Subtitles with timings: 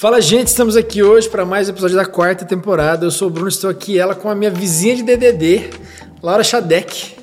[0.00, 3.04] Fala, gente, estamos aqui hoje para mais um episódio da quarta temporada.
[3.04, 5.68] Eu sou o Bruno, estou aqui ela com a minha vizinha de DDD,
[6.22, 7.16] Laura Xadec.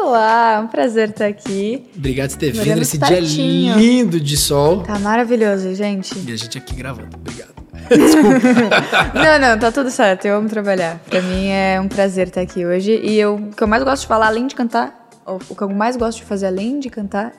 [0.00, 1.84] Olá, um prazer estar aqui.
[1.94, 4.80] Obrigado por ter vindo nesse dia lindo de sol.
[4.84, 6.18] Tá maravilhoso, gente.
[6.26, 7.14] E a gente aqui gravando.
[7.14, 7.52] Obrigado.
[7.94, 9.12] Desculpa.
[9.12, 10.24] não, não, tá tudo certo.
[10.24, 10.98] Eu amo trabalhar.
[11.00, 13.02] Pra mim é um prazer estar aqui hoje.
[13.04, 15.68] E eu, o que eu mais gosto de falar, além de cantar, o que eu
[15.68, 17.34] mais gosto de fazer, além de cantar,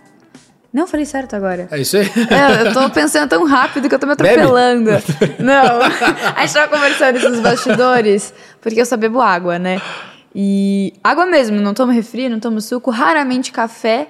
[0.75, 1.69] não, falei certo agora.
[1.71, 2.03] É isso aí?
[2.03, 4.91] É, eu tô pensando tão rápido que eu tô me atropelando.
[4.91, 5.35] Bebe?
[5.39, 5.81] Não.
[6.35, 9.81] A gente tava conversando isso nos bastidores, porque eu só bebo água, né?
[10.35, 14.09] E água mesmo, não tomo refri, não tomo suco, raramente café.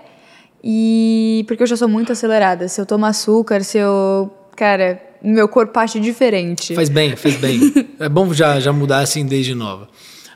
[0.63, 2.67] E porque eu já sou muito acelerada.
[2.67, 4.35] Se eu tomo açúcar, se eu.
[4.55, 6.73] Cara, meu corpo acha diferente.
[6.73, 7.59] Faz bem, faz bem.
[7.99, 9.87] é bom já, já mudar assim desde nova.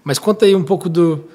[0.04, 1.28] Mas conta aí um pouco do,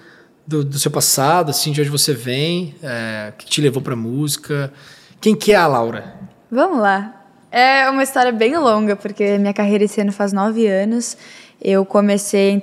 [0.47, 4.73] do, do seu passado, assim, de onde você vem, é, que te levou pra música.
[5.21, 6.15] Quem que é a Laura?
[6.51, 7.23] Vamos lá.
[7.51, 11.17] É uma história bem longa, porque minha carreira esse ano faz nove anos.
[11.63, 12.61] Eu comecei a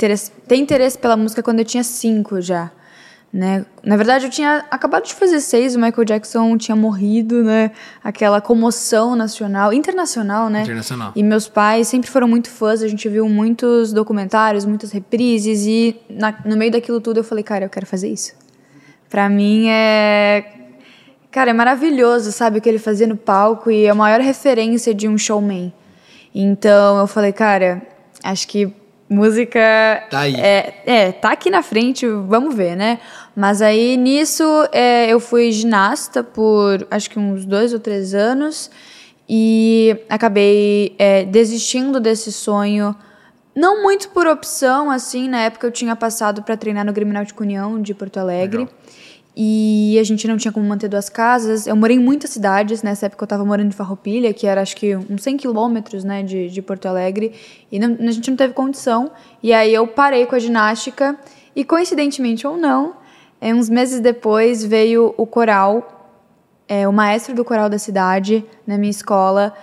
[0.48, 2.72] ter interesse pela música quando eu tinha cinco já.
[3.34, 3.66] Né?
[3.82, 7.72] Na verdade, eu tinha acabado de fazer seis, o Michael Jackson tinha morrido, né?
[8.04, 10.64] Aquela comoção nacional, internacional, né?
[10.64, 11.14] Internacional.
[11.16, 15.96] E meus pais sempre foram muito fãs, a gente viu muitos documentários, muitas reprises, e
[16.10, 18.34] na, no meio daquilo tudo eu falei, cara, eu quero fazer isso.
[19.10, 20.46] Pra mim é.
[21.32, 24.94] Cara, é maravilhoso, sabe, o que ele fazia no palco e é a maior referência
[24.94, 25.74] de um showman.
[26.36, 27.82] Então eu falei, cara,
[28.22, 28.74] acho que
[29.12, 29.60] música.
[30.10, 30.36] Tá aí.
[30.36, 33.00] É, é, tá aqui na frente, vamos ver, né?
[33.36, 38.72] Mas aí nisso é, eu fui ginasta por acho que uns dois ou três anos
[39.28, 42.96] e acabei é, desistindo desse sonho.
[43.54, 47.44] Não muito por opção, assim, na época eu tinha passado para treinar no Grêmio Náutico
[47.44, 48.60] União de Porto Alegre.
[48.60, 48.74] Legal.
[49.36, 51.66] E a gente não tinha como manter duas casas.
[51.66, 52.84] Eu morei em muitas cidades.
[52.84, 56.22] Nessa época eu estava morando em Farroupilha, que era acho que uns 100 quilômetros né,
[56.22, 57.34] de, de Porto Alegre.
[57.72, 59.12] E não, a gente não teve condição.
[59.42, 61.18] E aí eu parei com a ginástica.
[61.56, 62.96] E coincidentemente ou não,
[63.40, 66.14] é, uns meses depois veio o coral,
[66.68, 69.54] é, o maestro do coral da cidade, na minha escola,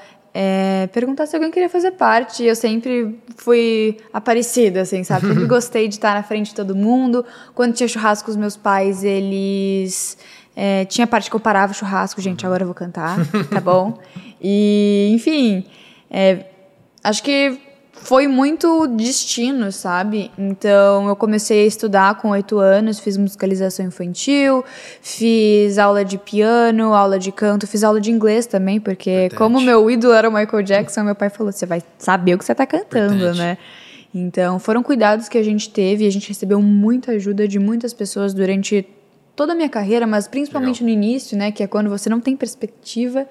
[0.40, 2.44] é, perguntar se alguém queria fazer parte.
[2.44, 5.26] Eu sempre fui aparecida, assim, sabe?
[5.26, 7.26] Sempre gostei de estar na frente de todo mundo.
[7.56, 10.16] Quando tinha churrasco com os meus pais, eles.
[10.54, 13.18] É, tinha parte que eu parava o churrasco, gente, agora eu vou cantar,
[13.50, 13.98] tá bom?
[14.40, 15.64] E, enfim,
[16.08, 16.44] é,
[17.02, 17.58] acho que
[18.08, 20.30] foi muito destino, sabe?
[20.38, 24.64] Então eu comecei a estudar com oito anos, fiz musicalização infantil,
[25.02, 29.90] fiz aula de piano, aula de canto, fiz aula de inglês também, porque como meu
[29.90, 32.64] ídolo era o Michael Jackson, meu pai falou: você vai saber o que você está
[32.64, 33.58] cantando, né?
[34.14, 37.92] Então foram cuidados que a gente teve e a gente recebeu muita ajuda de muitas
[37.92, 38.88] pessoas durante
[39.36, 40.96] toda a minha carreira, mas principalmente Legal.
[40.96, 41.52] no início, né?
[41.52, 43.26] Que é quando você não tem perspectiva.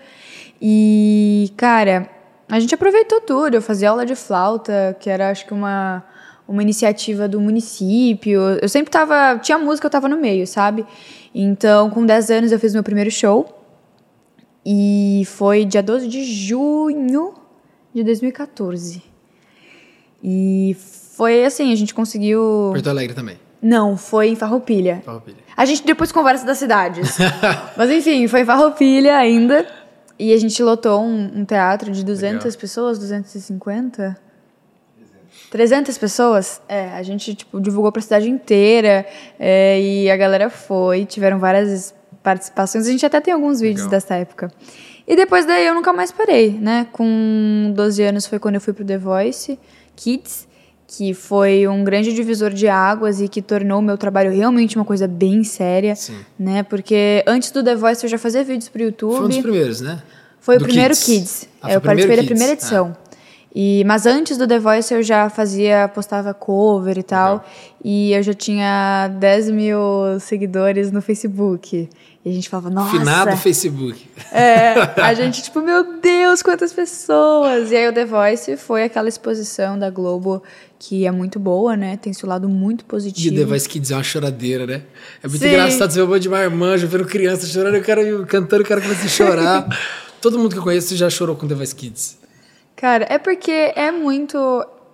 [0.61, 2.07] E, cara,
[2.49, 3.55] a gente aproveitou tudo.
[3.55, 6.03] Eu fazia aula de flauta, que era acho que uma,
[6.47, 8.41] uma iniciativa do município.
[8.61, 9.39] Eu sempre tava.
[9.39, 10.85] Tinha música, eu tava no meio, sabe?
[11.33, 13.53] Então, com 10 anos, eu fiz meu primeiro show.
[14.65, 17.33] E foi dia 12 de junho
[17.93, 19.01] de 2014.
[20.23, 20.75] E
[21.15, 22.71] foi assim, a gente conseguiu.
[22.73, 23.37] Porto Alegre também.
[23.61, 25.01] Não, foi em Farroupilha.
[25.05, 25.37] Farroupilha.
[25.55, 27.17] A gente depois conversa das cidades.
[27.75, 29.65] Mas enfim, foi em Farroupilha ainda.
[30.19, 32.59] E a gente lotou um, um teatro de 200 Legal.
[32.59, 34.17] pessoas, 250?
[35.51, 36.61] 300 pessoas?
[36.67, 39.05] É, a gente tipo, divulgou para a cidade inteira
[39.39, 42.87] é, e a galera foi, tiveram várias participações.
[42.87, 43.91] A gente até tem alguns vídeos Legal.
[43.91, 44.51] dessa época.
[45.07, 46.87] E depois daí eu nunca mais parei, né?
[46.91, 49.57] Com 12 anos foi quando eu fui pro The Voice
[49.95, 50.47] Kids
[50.87, 54.85] que foi um grande divisor de águas e que tornou o meu trabalho realmente uma
[54.85, 56.15] coisa bem séria, Sim.
[56.39, 56.63] né?
[56.63, 59.17] Porque antes do The Voice eu já fazia vídeos pro YouTube.
[59.17, 60.01] Foi um dos primeiros, né?
[60.39, 61.05] Foi do o primeiro Kids.
[61.05, 61.49] Kids.
[61.61, 62.95] Ah, eu participei da primeira edição.
[63.03, 63.07] Ah.
[63.59, 67.37] E, mas antes do The Voice eu já fazia, postava cover e tal.
[67.37, 67.49] Legal.
[67.83, 69.79] E eu já tinha 10 mil
[70.19, 71.89] seguidores no Facebook.
[72.23, 72.91] E a gente falava, nossa.
[72.91, 74.07] Finado Facebook.
[74.31, 77.71] É, a gente, tipo, meu Deus, quantas pessoas!
[77.71, 80.43] E aí o The Voice foi aquela exposição da Globo
[80.79, 81.97] que é muito boa, né?
[81.97, 83.35] Tem seu lado muito positivo.
[83.35, 84.83] E o The Voice Kids é uma choradeira, né?
[85.23, 85.49] É muito Sim.
[85.49, 89.05] engraçado ver um monte de marmanjo, vendo criança chorando, eu quero cantando, o cara começa
[89.05, 89.67] a chorar.
[90.21, 92.17] Todo mundo que eu conheço já chorou com The Voice Kids.
[92.75, 94.37] Cara, é porque é muito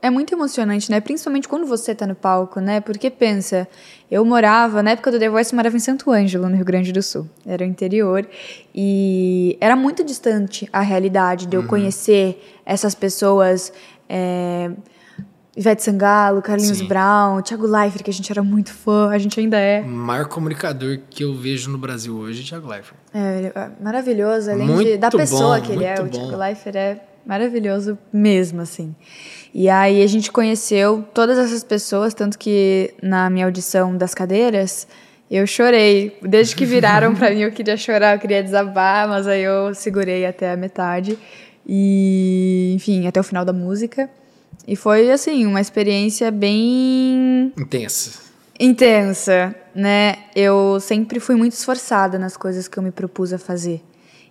[0.01, 0.99] é muito emocionante, né?
[0.99, 2.81] Principalmente quando você tá no palco, né?
[2.81, 3.65] Porque pensa,
[4.11, 6.91] eu morava, na época do The Voice, eu morava em Santo Ângelo, no Rio Grande
[6.91, 7.25] do Sul.
[7.45, 8.27] Era o interior.
[8.75, 11.67] E era muito distante a realidade de eu uhum.
[11.67, 13.71] conhecer essas pessoas.
[14.09, 14.71] É,
[15.55, 16.87] Ivete Sangalo, Carlinhos Sim.
[16.87, 19.81] Brown, Thiago Leifert, que a gente era muito fã, a gente ainda é.
[19.81, 22.97] O maior comunicador que eu vejo no Brasil hoje é Thiago Leifert.
[23.13, 26.01] É, é maravilhoso, além muito de, da pessoa bom, que ele é.
[26.01, 28.93] O Thiago Leifert é Maravilhoso mesmo, assim.
[29.53, 34.87] E aí a gente conheceu todas essas pessoas, tanto que na minha audição das cadeiras,
[35.31, 36.17] eu chorei.
[36.21, 40.25] Desde que viraram para mim, eu queria chorar, eu queria desabar, mas aí eu segurei
[40.25, 41.17] até a metade.
[41.65, 44.09] E, enfim, até o final da música.
[44.67, 47.51] E foi, assim, uma experiência bem.
[47.57, 48.21] Intensa.
[48.59, 50.15] Intensa, né?
[50.35, 53.81] Eu sempre fui muito esforçada nas coisas que eu me propus a fazer.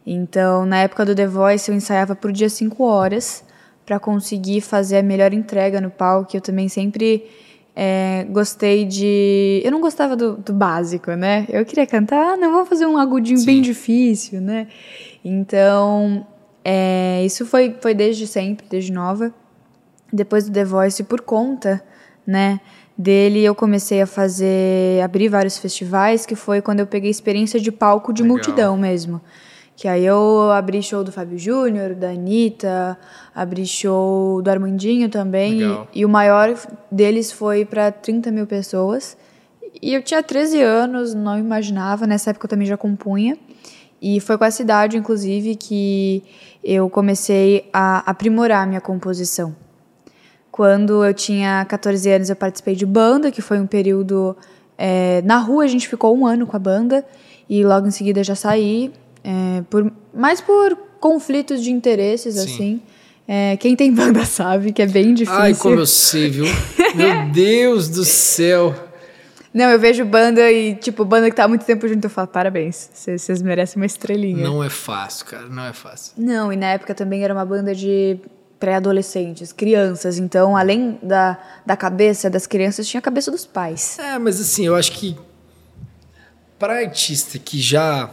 [0.06, 3.44] Então, na época do The Voice, eu ensaiava por dia cinco horas
[3.84, 6.36] para conseguir fazer a melhor entrega no palco.
[6.36, 7.28] Eu também sempre
[7.74, 9.60] é, gostei de.
[9.64, 11.46] Eu não gostava do, do, básico, né?
[11.48, 13.46] Eu queria cantar, ah, não, vamos fazer um agudinho Sim.
[13.46, 14.66] bem difícil, né?
[15.24, 16.26] Então,
[16.64, 19.32] é, isso foi, foi desde sempre, desde nova.
[20.12, 21.82] Depois do The Voice, por conta,
[22.26, 22.60] né?
[22.96, 27.72] Dele, eu comecei a fazer, abrir vários festivais, que foi quando eu peguei experiência de
[27.72, 28.36] palco de Legal.
[28.36, 29.20] multidão mesmo.
[29.74, 32.96] Que aí eu abri show do Fábio Júnior, da Anitta,
[33.34, 35.62] abri show do Armandinho também.
[35.62, 36.54] E, e, o maior
[36.90, 39.16] deles foi para 30 mil pessoas.
[39.80, 43.36] E eu tinha 13 anos, não imaginava, nessa época eu também já compunha.
[44.00, 46.22] E foi com essa idade, inclusive, que
[46.62, 49.56] eu comecei a aprimorar a minha composição.
[50.52, 54.36] Quando eu tinha 14 anos, eu participei de banda, que foi um período.
[54.76, 57.02] É, na rua a gente ficou um ano com a banda,
[57.48, 58.92] e logo em seguida já saí.
[59.24, 62.40] É, por, mais por conflitos de interesses, Sim.
[62.40, 62.80] assim.
[63.26, 65.40] É, quem tem banda sabe que é bem difícil.
[65.40, 66.44] Ai, como eu sei, viu?
[66.94, 68.74] Meu Deus do céu.
[69.54, 72.28] Não, eu vejo banda e, tipo, banda que tá há muito tempo junto, eu falo,
[72.28, 74.44] parabéns, vocês merecem uma estrelinha.
[74.44, 76.12] Não é fácil, cara, não é fácil.
[76.16, 78.18] Não, e na época também era uma banda de
[78.62, 81.36] pré-adolescentes, crianças, então, além da,
[81.66, 83.98] da cabeça das crianças, tinha a cabeça dos pais.
[83.98, 85.16] É, mas assim, eu acho que
[86.60, 88.08] para artista que já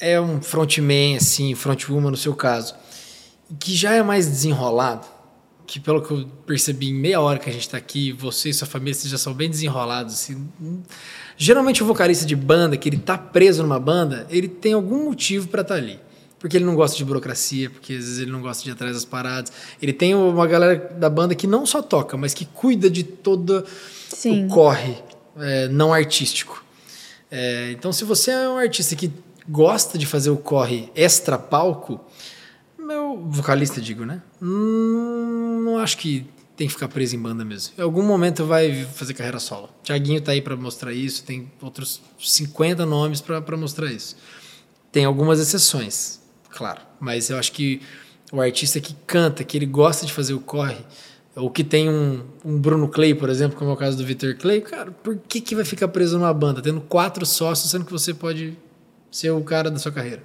[0.00, 2.74] é um frontman, assim, frontwoman no seu caso,
[3.60, 5.06] que já é mais desenrolado,
[5.68, 8.54] que pelo que eu percebi em meia hora que a gente está aqui, você e
[8.54, 10.14] sua família vocês já são bem desenrolados.
[10.14, 10.48] Assim.
[11.36, 15.46] Geralmente o vocalista de banda, que ele tá preso numa banda, ele tem algum motivo
[15.46, 16.00] para estar tá ali.
[16.38, 18.94] Porque ele não gosta de burocracia, porque às vezes ele não gosta de ir atrás
[18.94, 19.52] das paradas.
[19.82, 23.64] Ele tem uma galera da banda que não só toca, mas que cuida de todo
[24.08, 24.46] Sim.
[24.46, 24.96] o corre
[25.36, 26.64] é, não artístico.
[27.30, 29.10] É, então, se você é um artista que
[29.48, 32.00] gosta de fazer o corre extra palco,
[32.78, 34.22] meu vocalista, digo, né?
[34.40, 36.26] Hum, não acho que
[36.56, 37.74] tem que ficar preso em banda mesmo.
[37.78, 39.68] Em algum momento vai fazer carreira solo.
[39.82, 44.16] Tiaguinho tá aí para mostrar isso, tem outros 50 nomes para mostrar isso.
[44.90, 46.20] Tem algumas exceções,
[46.58, 47.80] claro, mas eu acho que
[48.32, 50.76] o artista que canta, que ele gosta de fazer o corre,
[51.36, 54.34] ou que tem um, um Bruno Clay, por exemplo, como é o caso do Victor
[54.34, 57.92] Clay, cara, por que, que vai ficar preso numa banda, tendo quatro sócios, sendo que
[57.92, 58.58] você pode
[59.08, 60.22] ser o cara da sua carreira?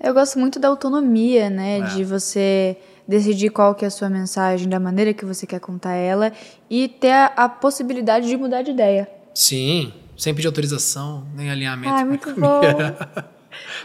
[0.00, 1.80] Eu gosto muito da autonomia, né?
[1.80, 1.82] É.
[1.82, 5.94] De você decidir qual que é a sua mensagem, da maneira que você quer contar
[5.94, 6.32] ela
[6.70, 9.06] e ter a, a possibilidade de mudar de ideia.
[9.34, 11.94] Sim, sem pedir autorização, nem alinhamento.
[11.94, 12.62] Ah, muito bom.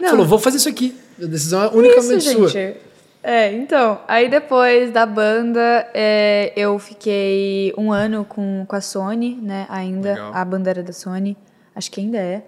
[0.00, 0.96] Falou, vou fazer isso aqui.
[1.22, 2.48] A decisão é unicamente isso, sua.
[2.48, 2.92] Gente.
[3.22, 9.38] É, então, aí depois da banda, é, eu fiquei um ano com, com a Sony,
[9.40, 9.64] né?
[9.68, 10.32] Ainda, Legal.
[10.34, 11.36] a banda era da Sony,
[11.74, 12.42] acho que ainda é.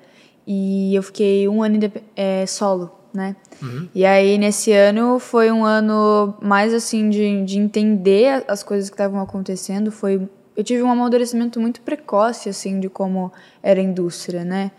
[0.45, 3.37] E eu fiquei um ano de, é, solo, né?
[3.63, 3.89] Uhum.
[3.95, 8.95] E aí, nesse ano, foi um ano mais, assim, de, de entender as coisas que
[8.95, 9.93] estavam acontecendo.
[9.93, 10.29] Foi...
[10.57, 14.73] Eu tive um amadurecimento muito precoce, assim, de como era a indústria, né?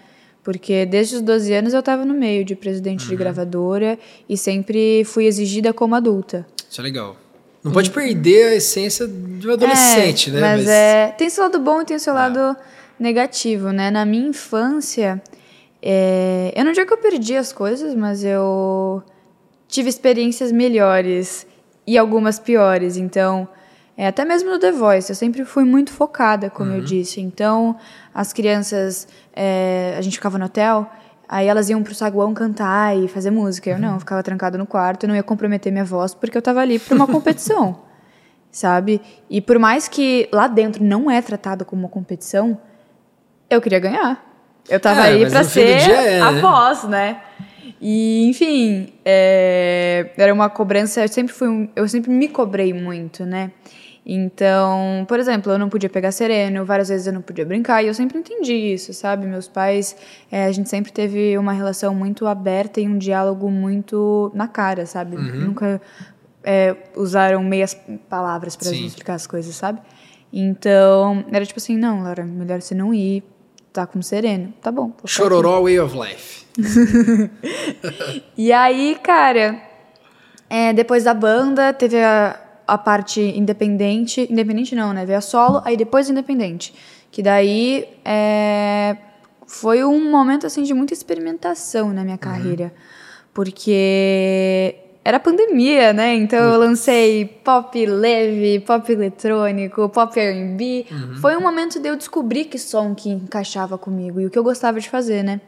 [0.45, 3.09] Porque desde os 12 anos eu estava no meio de presidente uhum.
[3.09, 3.97] de gravadora
[4.29, 6.45] e sempre fui exigida como adulta.
[6.69, 7.17] Isso é legal.
[7.63, 10.39] Não pode perder a essência de um adolescente, é, né?
[10.39, 11.15] Mas, mas, é.
[11.17, 12.15] Tem seu lado bom e tem seu é.
[12.15, 12.55] lado
[12.99, 13.89] negativo, né?
[13.89, 15.19] Na minha infância,
[15.81, 19.01] é, eu não digo que eu perdi as coisas, mas eu
[19.67, 21.47] tive experiências melhores
[21.87, 22.97] e algumas piores.
[22.97, 23.47] Então,
[23.97, 26.77] é, até mesmo no The Voice, eu sempre fui muito focada, como uhum.
[26.77, 27.21] eu disse.
[27.21, 27.77] Então,
[28.13, 30.89] as crianças, é, a gente ficava no hotel,
[31.27, 33.69] aí elas iam pro saguão cantar e fazer música.
[33.69, 36.39] Eu não, eu ficava trancada no quarto, eu não ia comprometer minha voz, porque eu
[36.39, 37.79] estava ali para uma competição,
[38.49, 39.01] sabe?
[39.29, 42.57] E por mais que lá dentro não é tratado como uma competição,
[43.49, 44.23] eu queria ganhar.
[44.69, 46.41] Eu tava é, aí pra ser é, a né?
[46.41, 47.21] voz, né?
[47.79, 53.25] E, enfim, é, era uma cobrança, eu sempre fui, um, eu sempre me cobrei muito,
[53.25, 53.51] né?
[54.05, 57.87] Então, por exemplo, eu não podia pegar sereno, várias vezes eu não podia brincar, e
[57.87, 59.25] eu sempre entendi isso, sabe?
[59.25, 59.95] Meus pais,
[60.31, 64.85] é, a gente sempre teve uma relação muito aberta e um diálogo muito na cara,
[64.85, 65.15] sabe?
[65.15, 65.47] Uhum.
[65.47, 65.81] Nunca
[66.43, 67.75] é, usaram meias
[68.07, 69.79] palavras para explicar as coisas, sabe?
[70.31, 73.23] Então, era tipo assim, não, Laura, melhor você não ir,
[73.73, 74.53] tá com sereno.
[74.61, 74.91] Tá bom.
[75.05, 76.45] Chororó Way of Life.
[78.37, 79.59] e aí, cara,
[80.47, 84.27] É, depois da banda, teve a, a parte independente.
[84.29, 85.05] Independente não, né?
[85.05, 86.73] Veio a solo, aí depois independente.
[87.11, 88.97] Que daí é,
[89.47, 92.73] foi um momento assim de muita experimentação na minha carreira.
[93.33, 96.15] Porque era pandemia, né?
[96.15, 100.87] Então eu lancei pop leve, pop eletrônico, pop R&B.
[101.21, 104.43] Foi um momento de eu descobrir que som que encaixava comigo e o que eu
[104.43, 105.39] gostava de fazer, né?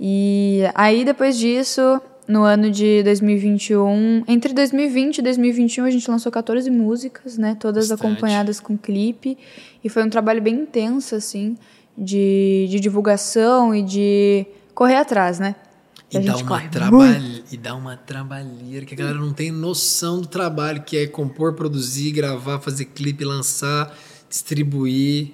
[0.00, 6.30] E aí depois disso, no ano de 2021, entre 2020 e 2021 a gente lançou
[6.30, 7.56] 14 músicas, né?
[7.58, 8.06] Todas Bastante.
[8.06, 9.38] acompanhadas com clipe
[9.82, 11.56] e foi um trabalho bem intenso assim
[11.96, 15.56] de, de divulgação e de correr atrás, né?
[16.10, 20.26] E dá, uma trabalha, e dá uma trabalheira que a galera não tem noção do
[20.26, 23.94] trabalho que é compor, produzir, gravar, fazer clipe, lançar,
[24.28, 25.32] distribuir.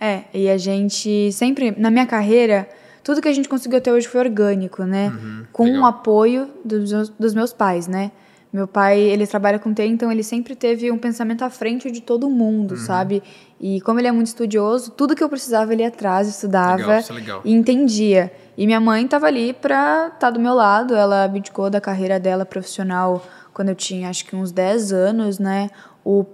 [0.00, 2.66] É, e a gente sempre, na minha carreira,
[3.02, 5.12] tudo que a gente conseguiu até hoje foi orgânico, né?
[5.52, 5.82] Com legal.
[5.82, 8.10] o apoio dos meus, dos meus pais, né?
[8.52, 12.00] Meu pai, ele trabalha com TI, então ele sempre teve um pensamento à frente de
[12.00, 13.22] todo mundo, sabe?
[13.60, 17.04] E como ele é muito estudioso, tudo que eu precisava ele ia atrás, estudava Legal,
[17.08, 17.40] é legal.
[17.44, 18.32] e entendia.
[18.58, 22.44] E minha mãe estava ali pra estar do meu lado, ela abdicou da carreira dela
[22.44, 25.70] profissional quando eu tinha acho que uns 10 anos, né?
[26.04, 26.24] O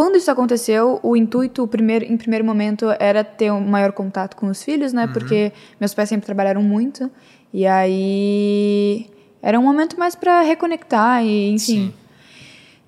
[0.00, 4.34] quando isso aconteceu, o intuito, o primeiro, em primeiro momento, era ter um maior contato
[4.34, 5.06] com os filhos, né?
[5.06, 7.10] Porque meus pais sempre trabalharam muito.
[7.52, 9.10] E aí
[9.42, 11.58] era um momento mais para reconectar e, enfim.
[11.58, 11.92] Sim.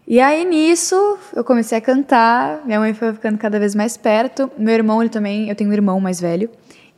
[0.09, 4.51] E aí nisso, eu comecei a cantar, minha mãe foi ficando cada vez mais perto.
[4.57, 6.49] Meu irmão, ele também, eu tenho um irmão mais velho,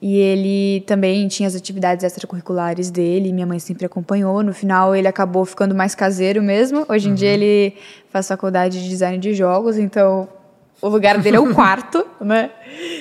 [0.06, 4.42] e ele também tinha as atividades extracurriculares dele, minha mãe sempre acompanhou.
[4.42, 6.84] No final, ele acabou ficando mais caseiro mesmo.
[6.90, 7.75] Hoje em dia, ele
[8.11, 10.28] faz faculdade de design de jogos, então
[10.82, 12.50] o lugar dele é o quarto, né?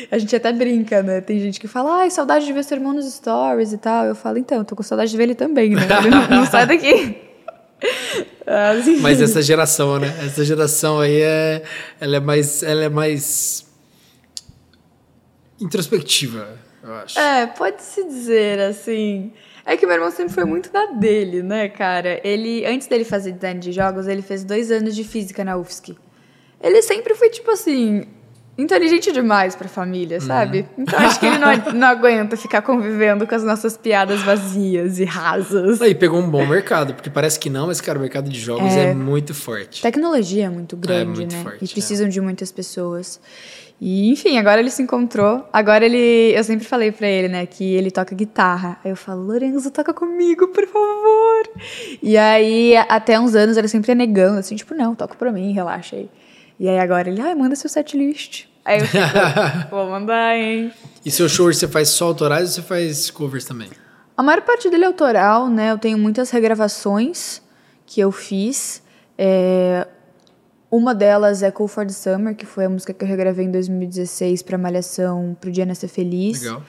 [0.09, 1.19] A gente até brinca, né?
[1.19, 4.05] Tem gente que fala, ai, saudade de ver seu irmão nos stories e tal.
[4.05, 5.85] Eu falo, então, tô com saudade de ver ele também, né?
[5.99, 7.17] Ele não, não sai daqui.
[8.47, 9.01] Assim.
[9.01, 10.07] Mas essa geração, né?
[10.25, 11.63] Essa geração aí é,
[11.99, 13.65] ela é mais, ela é mais
[15.59, 17.19] introspectiva, eu acho.
[17.19, 19.31] É, pode-se dizer, assim.
[19.65, 22.19] É que meu irmão sempre foi muito na dele, né, cara?
[22.23, 25.95] Ele, antes dele fazer design de jogos, ele fez dois anos de física na UFSC.
[26.61, 28.05] Ele sempre foi, tipo assim,
[28.57, 30.67] inteligente demais pra família, sabe?
[30.77, 35.05] Então acho que ele não, não aguenta ficar convivendo com as nossas piadas vazias e
[35.05, 35.81] rasas.
[35.81, 38.73] Aí pegou um bom mercado, porque parece que não, mas, cara, o mercado de jogos
[38.73, 39.81] é, muito forte.
[39.81, 41.43] Tecnologia é muito grande, muito né?
[41.43, 43.19] forte, e precisam de muitas pessoas.
[43.85, 45.45] E, enfim, agora ele se encontrou.
[45.51, 46.31] Agora ele.
[46.33, 48.79] Eu sempre falei pra ele, né, que ele toca guitarra.
[48.81, 51.49] Aí eu falo, Lorenzo, toca comigo, por favor.
[52.01, 55.51] E aí, até uns anos, ele sempre ia negando, assim, tipo, não, toca pra mim,
[55.51, 56.09] relaxa aí.
[56.57, 58.45] E aí agora ele, ai, manda seu setlist.
[58.63, 59.03] Aí eu fico,
[59.69, 60.71] vou mandar, hein?
[61.05, 63.67] E seu show você faz só autorais ou você faz covers também?
[64.15, 65.71] A maior parte dele é autoral, né?
[65.71, 67.41] Eu tenho muitas regravações
[67.85, 68.81] que eu fiz.
[69.17, 69.85] É,
[70.75, 73.51] Uma delas é Cool for the Summer, que foi a música que eu regravei em
[73.51, 76.41] 2016 pra Malhação, pro Dia Nascer Feliz.
[76.41, 76.63] Legal.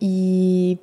[0.00, 0.78] E,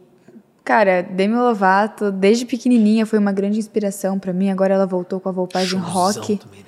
[0.66, 4.50] cara, Demi Lovato, desde pequenininha, foi uma grande inspiração pra mim.
[4.50, 5.90] Agora ela voltou com a voltagem Showzão
[6.22, 6.36] rock.
[6.36, 6.66] também, né?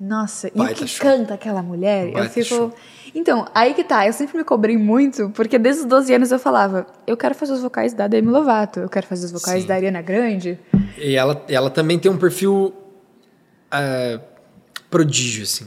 [0.00, 1.06] Nossa, e o Baita que show.
[1.06, 2.06] canta aquela mulher?
[2.06, 2.46] eu Baita fico.
[2.46, 2.72] show.
[3.14, 6.38] Então, aí que tá, eu sempre me cobrei muito, porque desde os 12 anos eu
[6.38, 9.68] falava, eu quero fazer os vocais da Demi Lovato, eu quero fazer os vocais Sim.
[9.68, 10.58] da Ariana Grande.
[10.96, 12.72] E ela, ela também tem um perfil
[13.70, 14.18] é,
[14.94, 15.66] prodígio, assim.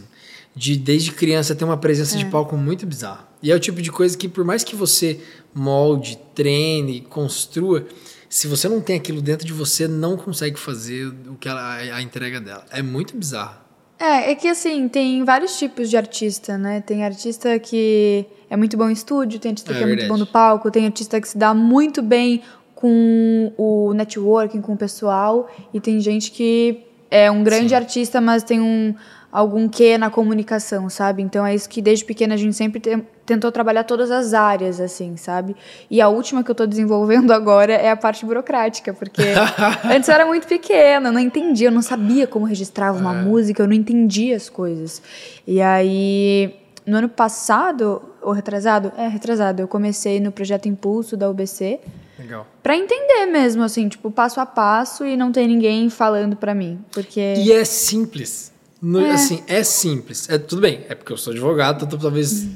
[0.55, 3.27] De desde criança ter uma presença de palco muito bizarra.
[3.43, 5.19] E é o tipo de coisa que, por mais que você
[5.53, 7.85] molde, treine, construa,
[8.29, 12.01] se você não tem aquilo dentro de você, não consegue fazer o que ela, a,
[12.01, 12.65] entrega dela.
[12.71, 13.57] É muito bizarro.
[13.99, 16.81] É, é que assim, tem vários tipos de artista, né?
[16.81, 20.19] Tem artista que é muito bom em estúdio, tem artista É que é muito verdade.
[20.19, 22.41] bom no palco, tem artista que se dá muito bem
[22.73, 27.75] com o networking, com o pessoal, e tem gente que é um grande Sim.
[27.75, 28.93] artista, mas tem um
[29.39, 31.21] algum quê na comunicação, sabe?
[31.21, 34.79] Então é isso que desde pequena a gente sempre te- tentou trabalhar todas as áreas,
[34.81, 35.55] assim, sabe?
[35.91, 39.21] E a última que eu tô desenvolvendo agora é a parte burocrática, porque
[39.93, 43.61] antes eu era muito pequena, eu não entendia, eu não sabia como registrava uma música,
[43.61, 45.01] eu não entendia as coisas.
[45.45, 48.91] E aí, no ano passado, ou retrasado?
[48.97, 51.79] É, retrasado, eu comecei no projeto Impulso da UBC,
[52.19, 52.47] Legal.
[52.63, 56.79] Pra entender mesmo, assim, tipo, passo a passo e não ter ninguém falando pra mim.
[56.91, 57.35] Porque.
[57.37, 58.51] E é simples.
[58.81, 60.29] No- Assim, é simples.
[60.29, 62.47] É, tudo bem, é porque eu sou advogado, então talvez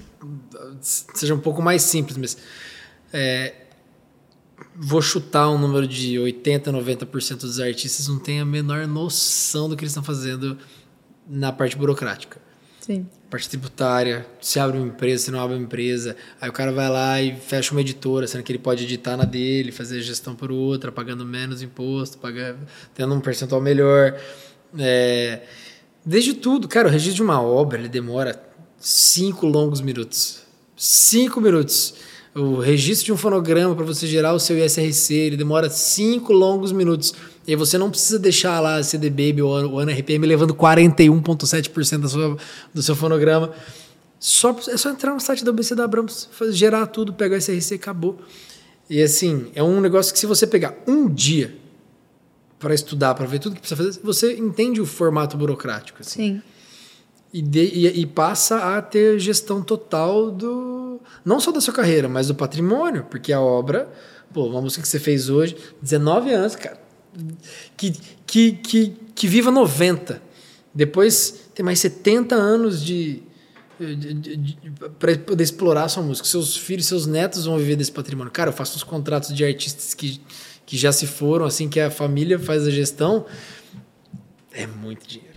[0.82, 2.38] seja um pouco mais simples, mas
[3.12, 3.54] é,
[4.76, 9.76] vou chutar um número de 80, 90% dos artistas não têm a menor noção do
[9.76, 10.58] que eles estão fazendo
[11.28, 12.40] na parte burocrática.
[12.80, 13.08] Sim.
[13.30, 16.16] Parte tributária, se abre uma empresa, se não abre uma empresa.
[16.42, 19.24] Aí o cara vai lá e fecha uma editora, sendo que ele pode editar na
[19.24, 22.60] dele, fazer gestão por outra, pagando menos imposto, pagando,
[22.94, 24.20] tendo um percentual melhor.
[24.78, 25.42] É,
[26.06, 28.42] desde tudo, cara, o registro de uma obra ele demora
[28.80, 30.42] cinco longos minutos.
[30.76, 31.94] Cinco minutos.
[32.34, 36.72] O registro de um fonograma para você gerar o seu ISRC, ele demora cinco longos
[36.72, 37.14] minutos.
[37.46, 42.38] E você não precisa deixar lá a CD Baby ou o ANRPM levando 41,7%
[42.74, 43.52] do seu fonograma.
[44.20, 47.76] Só, é só entrar no site da BC da Abrams, gerar tudo, pegar o ISRC
[47.76, 48.20] acabou.
[48.90, 51.61] E assim, é um negócio que se você pegar um dia
[52.62, 55.98] para estudar, para ver tudo que precisa fazer, você entende o formato burocrático.
[56.02, 56.36] Assim.
[56.36, 56.42] Sim.
[57.34, 61.00] E, de, e, e, passa a ter gestão total do.
[61.24, 63.92] Não só da sua carreira, mas do patrimônio, porque a obra.
[64.34, 66.80] Pô, uma música que você fez hoje, 19 anos, cara.
[67.76, 67.94] Que,
[68.26, 70.22] que, que, que viva 90.
[70.74, 73.24] Depois tem mais 70 anos de.
[73.80, 74.58] de, de, de
[75.00, 76.28] para poder explorar a sua música.
[76.28, 78.32] Seus filhos, seus netos vão viver desse patrimônio.
[78.32, 80.22] Cara, eu faço uns contratos de artistas que,
[80.72, 83.26] que já se foram, assim, que a família faz a gestão.
[84.54, 85.32] É muito dinheiro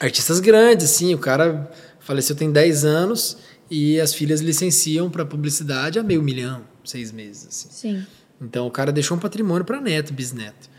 [0.00, 3.36] artistas grandes, assim, o cara faleceu tem 10 anos
[3.70, 7.46] e as filhas licenciam para publicidade a meio milhão, seis meses.
[7.46, 7.68] Assim.
[7.70, 8.06] Sim.
[8.40, 10.70] Então o cara deixou um patrimônio para neto, bisneto.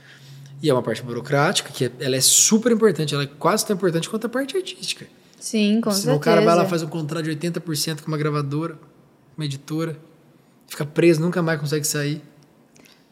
[0.62, 4.10] E é uma parte burocrática que ela é super importante, ela é quase tão importante
[4.10, 5.06] quanto a parte artística.
[5.40, 6.18] Sim, com Senão certeza.
[6.18, 8.78] o cara vai lá faz um contrato de 80% com uma gravadora,
[9.38, 9.98] uma editora,
[10.68, 12.22] fica preso, nunca mais consegue sair.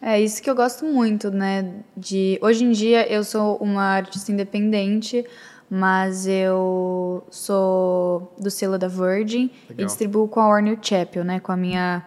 [0.02, 1.74] É isso que eu gosto muito, né?
[1.96, 5.26] De hoje em dia eu sou uma artista independente,
[5.70, 9.76] mas eu sou do selo da Virgin Legal.
[9.78, 11.40] e distribuo com a Warner Chappell, né?
[11.40, 12.06] Com a minha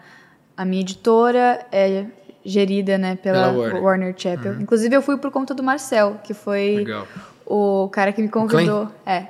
[0.56, 2.06] a minha editora é
[2.44, 3.82] gerida, né, pela, Pela Warner.
[3.82, 4.60] Warner, Chappell.
[4.60, 7.06] Inclusive eu fui por conta do Marcel, que foi Legal.
[7.46, 9.26] o cara que me convidou, é,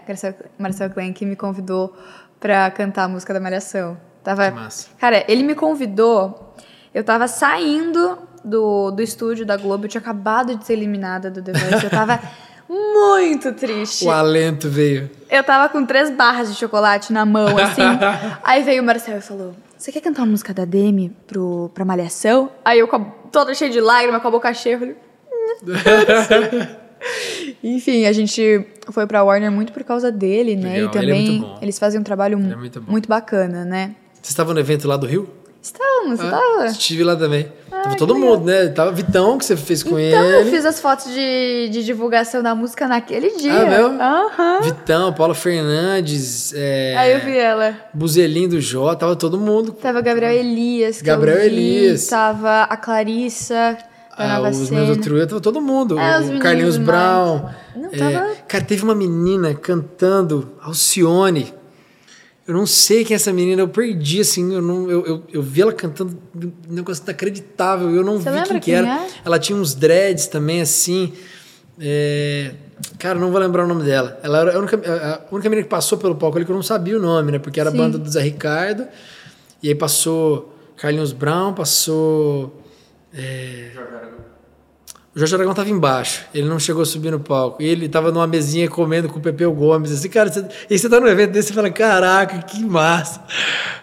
[0.59, 1.95] Marcel, Klein que me convidou
[2.41, 3.97] pra cantar a música da Malhação.
[4.25, 4.53] Tava,
[4.99, 6.55] cara, ele me convidou,
[6.95, 11.43] eu tava saindo do, do estúdio da Globo, eu tinha acabado de ser eliminada do
[11.43, 12.21] The Voice, eu tava
[12.69, 14.05] muito triste.
[14.07, 15.11] O alento veio.
[15.31, 17.83] Eu tava com três barras de chocolate na mão, assim.
[18.43, 21.85] Aí veio o Marcel e falou: Você quer cantar uma música da Demi pro, pra
[21.85, 22.51] Malhação?
[22.65, 22.89] Aí eu,
[23.31, 24.97] toda cheia de lágrimas, com a boca cheia, eu falei.
[25.31, 26.73] "Hum,
[27.63, 30.75] Enfim, a gente foi pra Warner muito por causa dele, né?
[30.75, 31.59] Legal, e ele é também muito bom.
[31.61, 33.95] eles fazem um trabalho Ele é muito muito bacana, né?
[34.23, 35.29] Você estava no evento lá do Rio?
[35.63, 36.67] Estamos, Ah, tava?
[36.67, 37.47] Estive lá também.
[37.71, 38.31] Tava que todo legal.
[38.37, 38.67] mundo, né?
[38.69, 40.49] Tava Vitão, que você fez com Então, ele.
[40.49, 43.53] eu fiz as fotos de, de divulgação da música naquele dia.
[43.63, 44.03] Ah, mesmo?
[44.03, 44.61] Aham.
[44.63, 47.77] Vitão, Paulo Fernandes, é, Aí eu vi ela.
[47.95, 49.73] Buzelinho do Jó, tava todo mundo.
[49.73, 52.07] Tava Gabriel Elias, Gabriel vi, Elias.
[52.09, 53.79] Tava a Clarissa,
[54.17, 55.97] Ah, os meus outros, tava todo mundo.
[55.99, 56.77] É, o Carlinhos.
[56.77, 57.49] Brown.
[57.77, 61.55] Não, é, tava- Cara, teve uma menina cantando Alcione.
[62.47, 65.43] Eu não sei quem é essa menina, eu perdi, assim, eu, não, eu, eu, eu
[65.43, 68.89] vi ela cantando um negócio inacreditável, eu não Você vi quem que quem era.
[69.05, 69.07] é?
[69.25, 71.13] Ela tinha uns dreads também, assim.
[71.79, 72.53] é,
[72.99, 74.19] Cara, não vou lembrar o nome dela.
[74.25, 76.65] Ela era a única, a única menina que passou pelo palco ali que eu não
[76.65, 77.39] sabia o nome, né?
[77.39, 78.89] Porque era a banda do Zé Ricardo.
[79.63, 82.61] E aí passou Carlinhos Brown, passou.
[83.15, 83.71] é,
[85.15, 87.63] o Jorge Aragão tava embaixo, ele não chegou a subir no palco.
[87.63, 89.93] E ele tava numa mesinha comendo com o Pepeu Gomes.
[89.93, 93.23] Assim, cara, você, e você tá num evento desse e fala: caraca, que massa.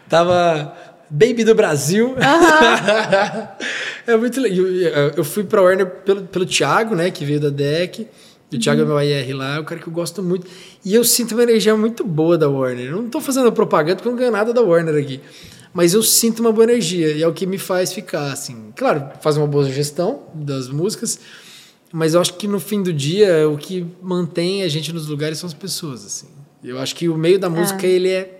[0.10, 0.74] Tava
[1.08, 2.16] Baby do Brasil.
[4.08, 4.66] é muito legal.
[4.66, 8.08] Eu, eu fui pra Warner pelo, pelo Thiago, né, que veio da DEC.
[8.52, 10.48] O Thiago é meu IR lá, é um cara que eu gosto muito.
[10.84, 12.88] E eu sinto uma energia muito boa da Warner.
[12.88, 15.22] Eu não tô fazendo propaganda porque eu não ganho nada da Warner aqui.
[15.74, 18.74] Mas eu sinto uma boa energia e é o que me faz ficar, assim.
[18.76, 21.20] Claro, faz uma boa gestão das músicas,
[21.92, 25.38] mas eu acho que no fim do dia o que mantém a gente nos lugares
[25.38, 26.28] são as pessoas, assim.
[26.64, 28.40] Eu acho que o meio da música, ele é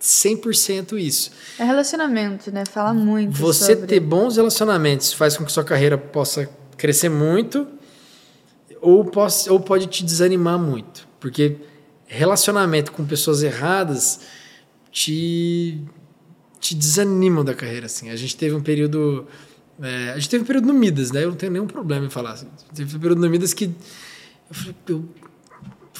[0.00, 1.30] 100% isso.
[1.58, 2.64] É relacionamento, né?
[2.64, 3.86] Fala muito Você sobre...
[3.86, 7.66] ter bons relacionamentos faz com que sua carreira possa crescer muito
[8.80, 11.08] ou, possa, ou pode te desanimar muito.
[11.18, 11.56] Porque
[12.06, 14.20] relacionamento com pessoas erradas
[14.92, 15.82] te,
[16.66, 17.86] te desanimam da carreira.
[17.86, 18.10] Assim.
[18.10, 19.26] A gente teve um período.
[19.80, 21.24] é, a gente teve um período no Midas, né?
[21.24, 22.32] Eu não tenho nenhum problema em falar.
[22.32, 22.48] Assim.
[22.74, 23.66] Teve um período no Midas que
[24.50, 25.04] eu, falei, eu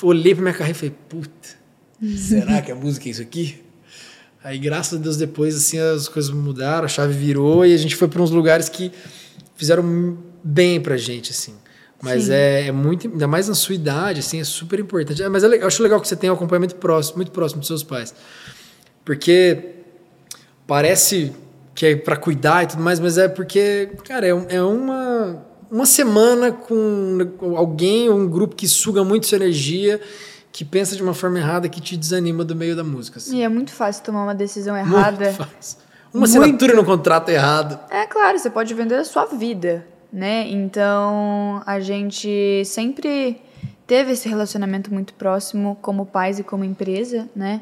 [0.03, 1.49] olhei pra minha carreira e falei, puta,
[2.17, 3.63] será que a música é isso aqui?
[4.43, 7.97] Aí, graças a Deus, depois, assim, as coisas mudaram, a chave virou e a gente
[7.97, 8.93] foi para uns lugares que
[9.57, 11.55] fizeram bem pra gente, assim.
[12.01, 15.23] Mas é, é muito, ainda mais na sua idade, assim, é super importante.
[15.23, 17.67] É, mas é eu acho legal que você tenha um acompanhamento próximo, muito próximo dos
[17.67, 18.15] seus pais.
[19.05, 19.76] Porque
[20.67, 21.33] parece
[21.75, 25.87] que é para cuidar e tudo mais, mas é porque, cara, é, é uma, uma
[25.87, 30.01] semana com alguém ou um grupo que suga muito sua energia,
[30.51, 33.19] que pensa de uma forma errada que te desanima do meio da música.
[33.19, 33.39] Assim.
[33.39, 35.27] E é muito fácil tomar uma decisão errada.
[35.27, 35.79] Muito fácil.
[36.15, 37.79] Uma assinatura no contrato errado.
[37.91, 40.49] É claro, você pode vender a sua vida, né?
[40.49, 43.43] Então a gente sempre
[43.87, 47.61] teve esse relacionamento muito próximo como pais e como empresa, né?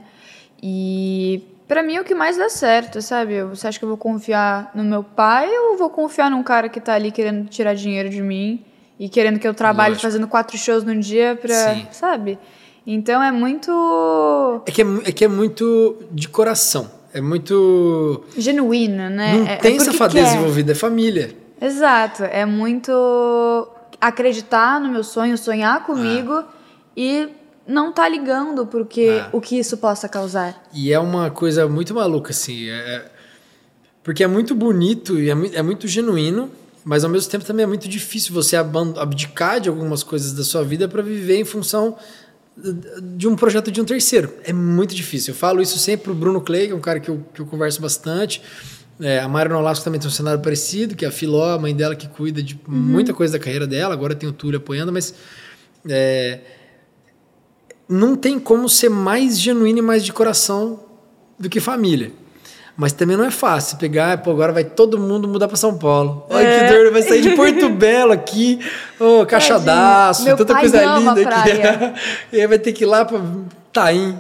[0.63, 3.43] E para mim é o que mais dá certo, sabe?
[3.45, 6.81] Você acha que eu vou confiar no meu pai ou vou confiar num cara que
[6.81, 8.63] tá ali querendo tirar dinheiro de mim
[8.99, 10.03] e querendo que eu trabalhe Lógico.
[10.03, 11.87] fazendo quatro shows num dia pra, Sim.
[11.91, 12.39] sabe?
[12.87, 16.91] Então é muito É que é, é que é muito de coração.
[17.13, 18.25] É muito.
[18.37, 19.35] genuíno, né?
[19.39, 20.37] Não É- é tem porque safadeza quer.
[20.37, 21.35] envolvida, é família.
[21.61, 22.93] Exato, é muito
[24.01, 26.43] acreditar no meu sonho, sonhar comigo
[26.97, 27.29] e
[27.67, 29.29] não tá ligando porque Ah.
[29.33, 30.63] o que isso possa causar.
[30.73, 32.69] E é uma coisa muito maluca, assim.
[32.69, 33.11] é- é-
[34.03, 36.51] porque é muito bonito e é, mui- é muito genuíno,
[36.85, 40.63] mas ao mesmo tempo também é muito difícil você abdicar de algumas coisas da sua
[40.63, 41.97] vida para viver em função
[43.17, 44.33] de um projeto de um terceiro.
[44.45, 45.33] É muito difícil.
[45.33, 47.47] Eu falo isso sempre pro Bruno Clay, que é um cara que eu, que eu
[47.47, 48.41] converso bastante.
[49.01, 51.75] É, a Mari Nolasco também tem um cenário parecido, que é a Filó, a mãe
[51.75, 53.93] dela que cuida de muita coisa da carreira dela.
[53.93, 55.13] Agora tem o Túlio apoiando, mas
[55.89, 56.41] é,
[57.89, 60.81] não tem como ser mais genuíno e mais de coração
[61.39, 62.13] do que família.
[62.77, 66.27] Mas também não é fácil pegar, pô, agora vai todo mundo mudar para São Paulo.
[66.29, 66.67] Ai, É.
[66.69, 68.59] que dor, vai sair de Porto Belo aqui,
[68.99, 71.51] ô, caixadaço, tanta coisa linda aqui.
[72.37, 73.21] e aí vai ter que ir lá para
[73.73, 74.19] Taim.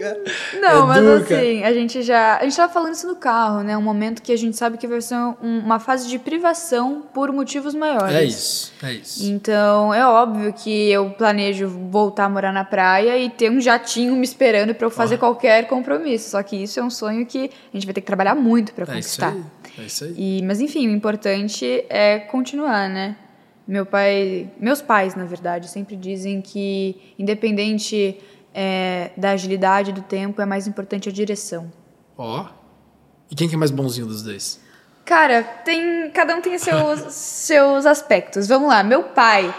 [0.00, 0.20] Cara.
[0.60, 2.36] Não, É mas assim, a gente já.
[2.38, 3.76] A gente tava falando isso no carro, né?
[3.76, 7.32] Um momento que a gente sabe que vai ser um- uma fase de privação por
[7.32, 8.14] motivos maiores.
[8.14, 9.24] É isso, é isso.
[9.30, 14.14] Então, é óbvio que eu planejo voltar a morar na praia e ter um jatinho
[14.16, 16.30] me esperando pra eu fazer qualquer compromisso.
[16.30, 18.84] Só que isso é um sonho que a gente vai ter que trabalhar muito pra
[18.94, 19.32] É isso conquistar.
[19.32, 19.42] aí.
[19.78, 20.14] É isso aí.
[20.16, 23.16] E, mas enfim, o importante é continuar, né?
[23.66, 28.18] Meu pai, meus pais, na verdade, sempre dizem que independente
[28.60, 31.70] é, da agilidade do tempo, é mais importante a direção.
[32.16, 32.46] Ó.
[33.30, 34.60] E quem que é mais bonzinho dos dois?
[35.04, 38.48] Cara, tem cada um tem seus, seus aspectos.
[38.48, 39.54] Vamos lá, meu pai.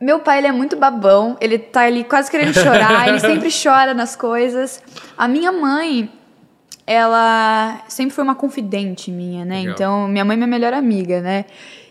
[0.00, 3.92] Meu pai, ele é muito babão, ele tá ali quase querendo chorar, ele sempre chora
[3.94, 4.80] nas coisas.
[5.18, 6.08] A minha mãe,
[6.86, 9.58] ela sempre foi uma confidente minha, né?
[9.58, 9.74] Legal.
[9.74, 11.46] Então, minha mãe é minha melhor amiga, né?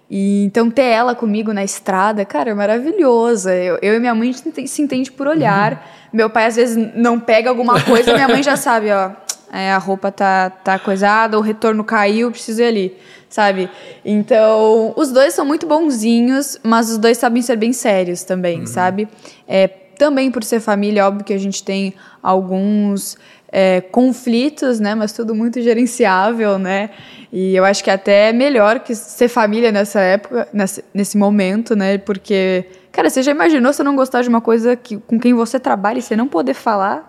[0.10, 3.54] E então ter ela comigo na estrada, cara, é maravilhosa.
[3.54, 5.88] Eu, eu e minha mãe se entende por olhar.
[6.12, 9.12] Meu pai às vezes não pega alguma coisa, minha mãe já sabe, ó.
[9.54, 12.98] é, a roupa tá, tá coisada, o retorno caiu, preciso ir ali,
[13.30, 13.70] sabe?
[14.04, 19.08] Então, os dois são muito bonzinhos, mas os dois sabem ser bem sérios também, sabe?
[19.48, 21.94] É, também por ser família, óbvio que a gente tem
[22.24, 23.18] alguns
[23.52, 24.96] é, conflitos, né?
[24.96, 26.90] Mas tudo muito gerenciável, né?
[27.32, 31.76] E eu acho que até é melhor que ser família nessa época, nesse, nesse momento,
[31.76, 31.98] né?
[31.98, 35.60] Porque, cara, você já imaginou você não gostar de uma coisa que, com quem você
[35.60, 37.08] trabalha e você não poder falar?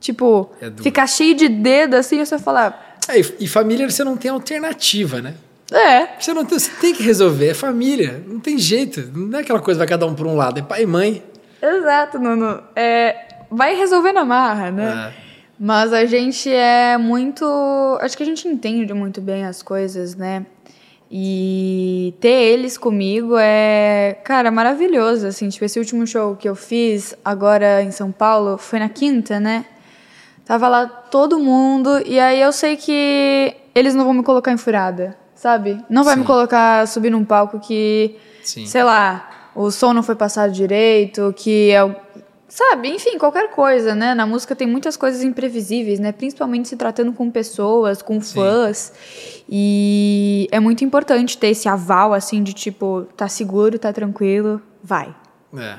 [0.00, 2.98] Tipo, É ficar cheio de dedo assim e você falar.
[3.08, 5.34] É, e, e família você não tem alternativa, né?
[5.72, 9.08] É, Você não tem, você tem que resolver, é família, não tem jeito.
[9.14, 11.22] Não é aquela coisa vai cada um por um lado, é pai e mãe.
[11.62, 12.60] exato, Nuno.
[12.74, 13.14] É,
[13.48, 15.12] vai resolver na marra, né?
[15.26, 15.29] É.
[15.62, 17.44] Mas a gente é muito.
[18.00, 20.46] Acho que a gente entende muito bem as coisas, né?
[21.10, 25.26] E ter eles comigo é, cara, maravilhoso.
[25.26, 29.38] Assim, tipo, esse último show que eu fiz agora em São Paulo foi na quinta,
[29.38, 29.66] né?
[30.46, 34.56] Tava lá todo mundo, e aí eu sei que eles não vão me colocar em
[34.56, 35.78] furada, sabe?
[35.90, 36.20] Não vai Sim.
[36.20, 38.64] me colocar subir num palco que, Sim.
[38.66, 41.84] sei lá, o som não foi passado direito, que é.
[42.50, 44.12] Sabe, enfim, qualquer coisa, né?
[44.12, 46.10] Na música tem muitas coisas imprevisíveis, né?
[46.10, 48.34] Principalmente se tratando com pessoas, com Sim.
[48.34, 48.92] fãs.
[49.48, 55.14] E é muito importante ter esse aval, assim, de tipo, tá seguro, tá tranquilo, vai.
[55.56, 55.78] É.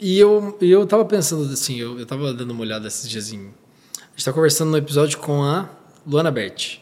[0.00, 3.52] E eu, eu tava pensando assim, eu, eu tava dando uma olhada esses dias em.
[3.98, 5.68] A gente tá conversando no episódio com a
[6.06, 6.78] Luana Bert.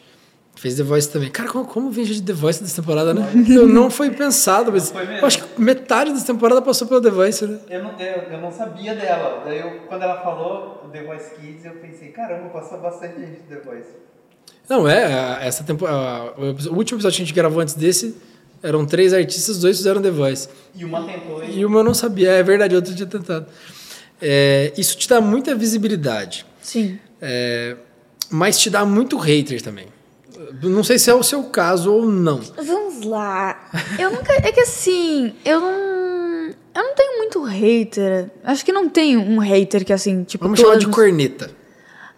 [0.59, 1.29] Fez The Voice também.
[1.31, 3.25] Cara, como, como vem gente de The Voice dessa temporada, né?
[3.49, 7.01] Eu não foi pensado, mas Não foi eu acho que metade dessa temporada passou pela
[7.01, 7.59] The Voice, né?
[7.69, 9.41] Eu não, eu, eu não sabia dela.
[9.45, 13.55] Daí, eu, quando ela falou The Voice Kids, eu pensei, caramba, passou bastante gente do
[13.55, 13.87] The Voice.
[14.67, 16.33] Não, é, a- essa temporada.
[16.37, 18.17] O último episódio que a gente gravou antes desse
[18.61, 20.49] eram três artistas, dois fizeram The Voice.
[20.75, 21.59] E uma tentou e...
[21.59, 23.45] E o meu eu não sabia, é verdade, outro tinha tentado.
[24.21, 26.45] É, isso te dá muita visibilidade.
[26.61, 26.99] Sim.
[27.21, 27.77] É,
[28.29, 29.87] mas te dá muito hater também.
[30.63, 32.41] Não sei se é o seu caso ou não.
[32.55, 33.69] Vamos lá.
[33.97, 34.33] Eu nunca.
[34.33, 36.49] É que assim, eu não.
[36.75, 38.31] Eu não tenho muito hater.
[38.43, 40.43] Acho que não tenho um hater que assim, tipo.
[40.43, 41.51] Vamos chamar de corneta.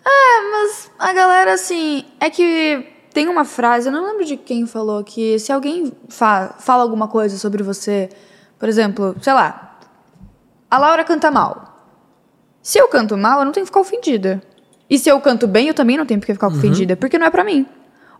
[0.05, 2.05] É, mas a galera, assim.
[2.19, 6.55] É que tem uma frase, eu não lembro de quem falou, que se alguém fa
[6.59, 8.09] fala alguma coisa sobre você,
[8.57, 9.77] por exemplo, sei lá,
[10.69, 11.67] a Laura canta mal.
[12.61, 14.41] Se eu canto mal, eu não tenho que ficar ofendida.
[14.89, 17.29] E se eu canto bem, eu também não tenho que ficar ofendida, porque não é
[17.29, 17.65] pra mim.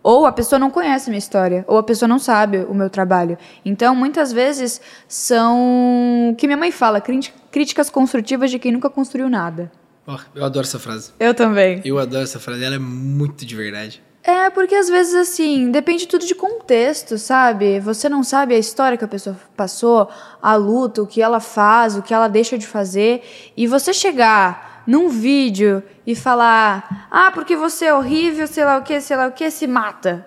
[0.03, 2.89] Ou a pessoa não conhece a minha história, ou a pessoa não sabe o meu
[2.89, 3.37] trabalho.
[3.63, 6.29] Então, muitas vezes, são.
[6.31, 9.71] o que minha mãe fala, críti- críticas construtivas de quem nunca construiu nada.
[10.07, 11.11] Ó, eu adoro essa frase.
[11.19, 11.81] Eu também.
[11.85, 14.01] Eu adoro essa frase, ela é muito de verdade.
[14.23, 17.79] É, porque às vezes, assim, depende tudo de contexto, sabe?
[17.79, 20.07] Você não sabe a história que a pessoa passou,
[20.41, 23.23] a luta, o que ela faz, o que ela deixa de fazer.
[23.57, 28.83] E você chegar num vídeo e falar, ah, porque você é horrível, sei lá o
[28.83, 30.25] que, sei lá o que, se mata.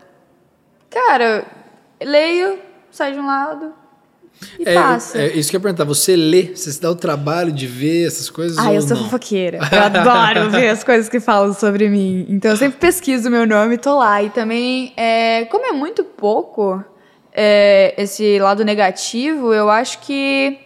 [0.91, 1.45] Cara,
[2.03, 2.59] leio,
[2.91, 3.73] sai de um lado
[4.59, 5.19] e É, passa.
[5.19, 5.85] é isso que eu ia perguntar.
[5.85, 9.05] Você lê, você se dá o trabalho de ver essas coisas Ah, eu sou não?
[9.05, 9.59] fofoqueira.
[9.71, 12.27] Eu adoro ver as coisas que falam sobre mim.
[12.29, 14.23] Então eu sempre pesquiso o meu nome e tô lá.
[14.23, 16.83] E também, é, como é muito pouco
[17.33, 20.59] é, esse lado negativo, eu acho que.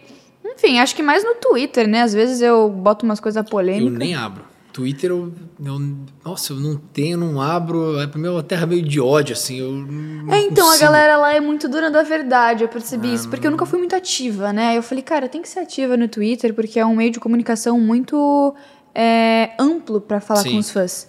[0.61, 2.01] Enfim, acho que mais no Twitter, né?
[2.01, 3.97] Às vezes eu boto umas coisas Eu polêmicas.
[3.97, 4.43] nem abro.
[4.73, 5.33] Twitter, eu,
[5.65, 7.99] eu- Nossa, eu não tenho, não abro.
[7.99, 9.57] É pra mim é uma terra meio de ódio, assim.
[9.57, 10.85] Eu É, então, a consigo.
[10.85, 13.79] galera lá é muito dura da verdade, eu percebi Ah, isso, porque eu nunca fui
[13.79, 14.77] muito ativa, né?
[14.77, 17.79] Eu falei, cara, tem que ser ativa no Twitter, porque é um meio de comunicação
[17.79, 18.53] muito
[18.93, 20.51] é, amplo pra falar Sim.
[20.51, 21.07] com os fãs,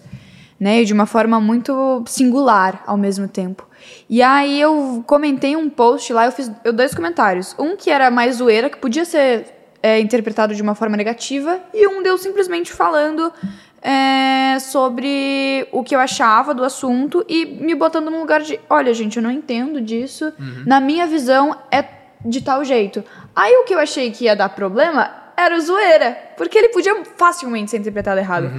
[0.60, 0.82] né?
[0.82, 3.66] E de uma forma muito singular ao mesmo tempo.
[4.08, 7.56] E aí eu comentei um post lá, eu fiz eu dois comentários.
[7.58, 9.46] Um que era mais zoeira, que podia ser
[9.82, 13.32] é, interpretado de uma forma negativa, e um deu simplesmente falando
[13.80, 18.92] é, sobre o que eu achava do assunto e me botando num lugar de: olha,
[18.92, 20.30] gente, eu não entendo disso,
[20.66, 21.82] na minha visão é
[22.22, 23.02] de tal jeito.
[23.34, 27.70] Aí o que eu achei que ia dar problema era zoeira, porque ele podia facilmente
[27.70, 28.50] ser interpretado errado.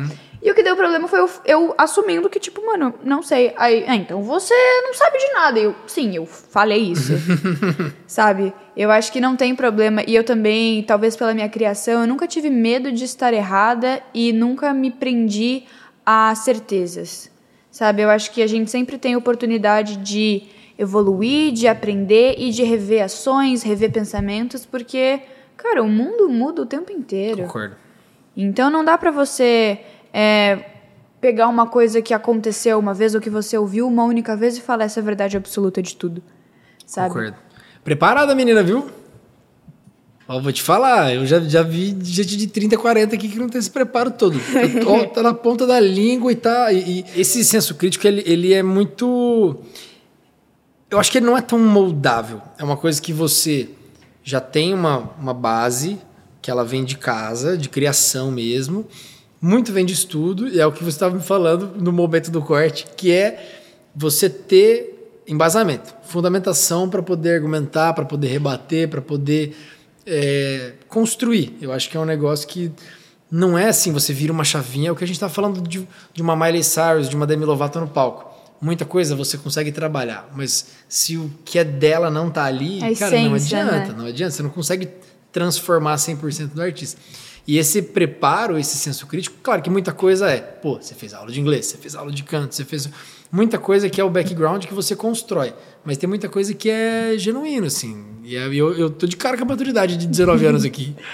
[0.41, 3.54] E o que deu problema foi eu, eu assumindo que, tipo, mano, não sei.
[3.58, 5.60] Aí, ah, então você não sabe de nada.
[5.60, 7.13] Eu, sim, eu falei isso.
[8.08, 8.51] sabe?
[8.75, 10.04] Eu acho que não tem problema.
[10.08, 14.34] E eu também, talvez pela minha criação, eu nunca tive medo de estar errada e
[14.34, 15.63] nunca me prendi
[16.04, 17.30] a certezas.
[17.69, 18.01] Sabe?
[18.01, 20.43] Eu acho que a gente sempre tem oportunidade de
[20.77, 25.21] evoluir, de aprender e de rever ações, rever pensamentos, porque,
[25.56, 27.43] cara, o mundo muda o tempo inteiro.
[27.43, 27.75] Concordo.
[28.36, 29.80] Então não dá pra você
[30.13, 30.65] é,
[31.19, 34.62] pegar uma coisa que aconteceu uma vez ou que você ouviu uma única vez e
[34.62, 36.21] falar essa é a verdade absoluta de tudo.
[36.86, 37.10] Sabe?
[37.10, 37.38] Concordo.
[37.84, 38.89] Preparada, menina, viu?
[40.28, 43.50] Ó, vou te falar, eu já, já vi gente de 30, 40 aqui que não
[43.50, 44.39] tem esse preparo todo.
[44.88, 46.71] Ó, tá na ponta da língua e tá.
[46.71, 49.58] E, e esse senso crítico, ele, ele é muito.
[50.89, 52.41] Eu acho que ele não é tão moldável.
[52.58, 53.69] É uma coisa que você
[54.24, 56.00] já tem uma, uma base,
[56.41, 58.86] que ela vem de casa, de criação mesmo.
[59.41, 62.41] Muito vem de estudo, e é o que você estava me falando no momento do
[62.43, 63.60] corte, que é
[63.95, 69.56] você ter embasamento, fundamentação para poder argumentar, para poder rebater, para poder
[70.06, 71.58] é, construir.
[71.62, 72.71] Eu acho que é um negócio que
[73.32, 75.88] não é assim, você vira uma chavinha, é o que a gente está falando de,
[76.13, 78.30] de uma Miley Cyrus, de uma Demi Lovato no palco.
[78.62, 82.95] Muita coisa você consegue trabalhar, mas se o que é dela não tá ali, A
[82.95, 83.95] cara, não essência, adianta, né?
[83.97, 84.88] não adianta, você não consegue
[85.32, 86.99] transformar 100% do artista.
[87.47, 91.32] E esse preparo, esse senso crítico, claro que muita coisa é, pô, você fez aula
[91.32, 92.89] de inglês, você fez aula de canto, você fez
[93.32, 97.13] muita coisa que é o background que você constrói, mas tem muita coisa que é
[97.17, 98.06] genuíno, assim.
[98.23, 100.95] E eu, eu tô de cara com a maturidade de 19 anos aqui.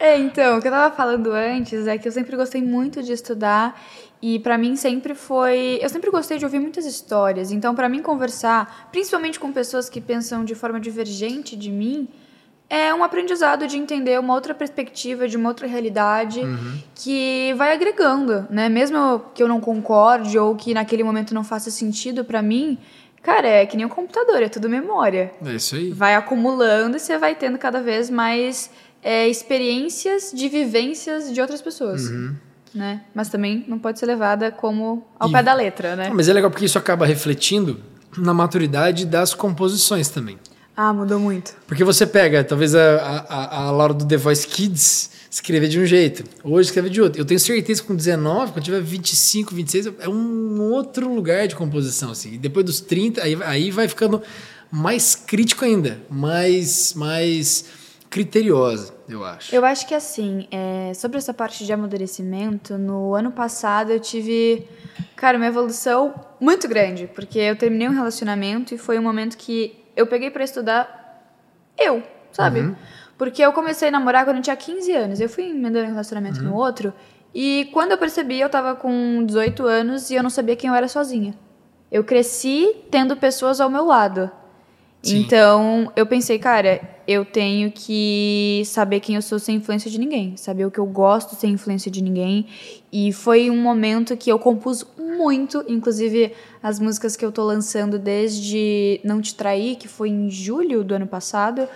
[0.00, 3.10] É, então, o que eu tava falando antes é que eu sempre gostei muito de
[3.10, 3.82] estudar
[4.22, 7.50] e pra mim sempre foi, eu sempre gostei de ouvir muitas histórias.
[7.50, 12.06] Então, pra mim conversar, principalmente com pessoas que pensam de forma divergente de mim,
[12.70, 16.40] é um aprendizado de entender uma outra perspectiva, de uma outra realidade
[16.94, 18.68] que vai agregando, né?
[18.68, 22.76] Mesmo que eu não concorde ou que naquele momento não faça sentido pra mim,
[23.22, 25.90] cara, é que nem um computador, é tudo memória É isso aí.
[25.92, 28.70] vai acumulando e você vai tendo cada vez mais
[29.02, 32.02] é, experiências de vivências de outras pessoas.
[32.74, 33.00] Né?
[33.14, 36.08] Mas também não pode ser levada como ao E- pé da letra, né?
[36.10, 37.80] Ah, mas é legal porque isso acaba refletindo
[38.16, 40.38] na maturidade das composições também.
[40.80, 41.56] Ah, mudou muito.
[41.66, 45.84] Porque você pega, talvez a, a, a Laura do The Voice Kids escrever de um
[45.84, 47.20] jeito, hoje escreve de outro.
[47.20, 51.56] Eu tenho certeza que com 19, quando tiver 25, 26, é um outro lugar de
[51.56, 52.12] composição.
[52.12, 52.34] Assim.
[52.34, 54.22] E depois dos 30, aí, aí vai ficando
[54.70, 57.64] mais crítico ainda, mais, mais
[58.08, 59.52] criteriosa, eu acho.
[59.52, 64.64] Eu acho que assim, é, sobre essa parte de amadurecimento, no ano passado eu tive,
[65.16, 69.87] cara, uma evolução muito grande, porque eu terminei um relacionamento e foi um momento que
[69.98, 70.86] eu peguei pra estudar
[71.76, 72.60] eu, sabe?
[73.18, 75.20] Porque eu comecei a namorar quando eu tinha 15 anos.
[75.20, 76.94] Eu fui emendando um relacionamento no outro.
[77.34, 80.74] E quando eu percebi, eu tava com 18 anos e eu não sabia quem eu
[80.74, 81.34] era sozinha.
[81.90, 84.30] Eu cresci tendo pessoas ao meu lado.
[85.08, 85.20] Sim.
[85.20, 90.36] Então, eu pensei, cara, eu tenho que saber quem eu sou sem influência de ninguém,
[90.36, 92.46] saber o que eu gosto sem influência de ninguém.
[92.92, 97.98] E foi um momento que eu compus muito, inclusive as músicas que eu tô lançando
[97.98, 101.66] desde Não Te Trair, que foi em julho do ano passado,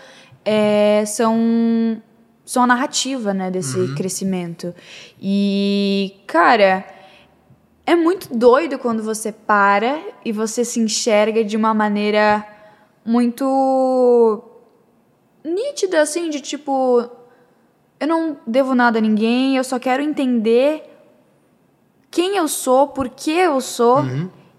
[0.44, 2.02] é, são,
[2.44, 4.74] são a narrativa, né, desse crescimento.
[5.20, 6.84] E, cara,
[7.86, 12.46] é muito doido quando você para e você se enxerga de uma maneira
[13.04, 14.42] muito
[15.44, 17.08] nítida, assim, de tipo.
[17.98, 20.82] Eu não devo nada a ninguém, eu só quero entender
[22.10, 24.02] quem eu sou, por que eu sou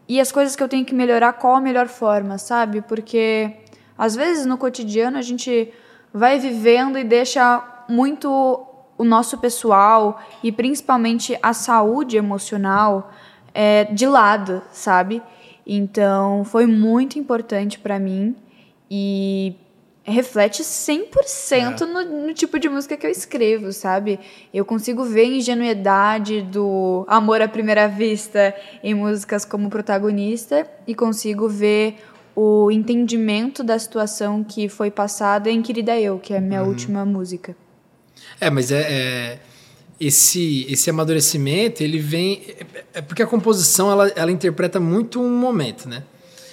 [0.07, 2.81] e as coisas que eu tenho que melhorar, qual a melhor forma, sabe?
[2.81, 3.57] Porque
[3.97, 5.71] às vezes no cotidiano a gente
[6.13, 8.65] vai vivendo e deixa muito
[8.97, 13.11] o nosso pessoal e principalmente a saúde emocional
[13.53, 15.21] é, de lado, sabe?
[15.65, 18.35] Então foi muito importante pra mim
[18.89, 19.55] e
[20.03, 24.19] reflete 100% no, no tipo de música que eu escrevo, sabe?
[24.53, 30.93] Eu consigo ver a ingenuidade do amor à primeira vista em músicas como protagonista e
[30.93, 31.95] consigo ver
[32.35, 37.05] o entendimento da situação que foi passada em Querida Eu, que é a minha última
[37.05, 37.55] música.
[38.41, 39.39] É, mas é, é-
[40.05, 45.29] esse esse amadurecimento ele vem é- é porque a composição ela, ela interpreta muito um
[45.37, 46.03] momento, né?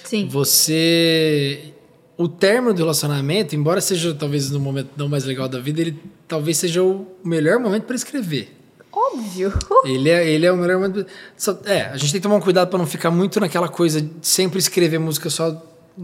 [0.03, 0.27] Sim.
[0.29, 1.73] Você
[2.17, 5.97] o término do relacionamento, embora seja talvez no momento não mais legal da vida, ele
[6.27, 8.55] talvez seja o melhor momento para escrever.
[8.93, 9.53] Óbvio.
[9.85, 11.05] Ele é, ele é o melhor momento.
[11.37, 14.01] Só- é, a gente tem que tomar um cuidado para não ficar muito naquela coisa
[14.01, 15.47] de sempre escrever música só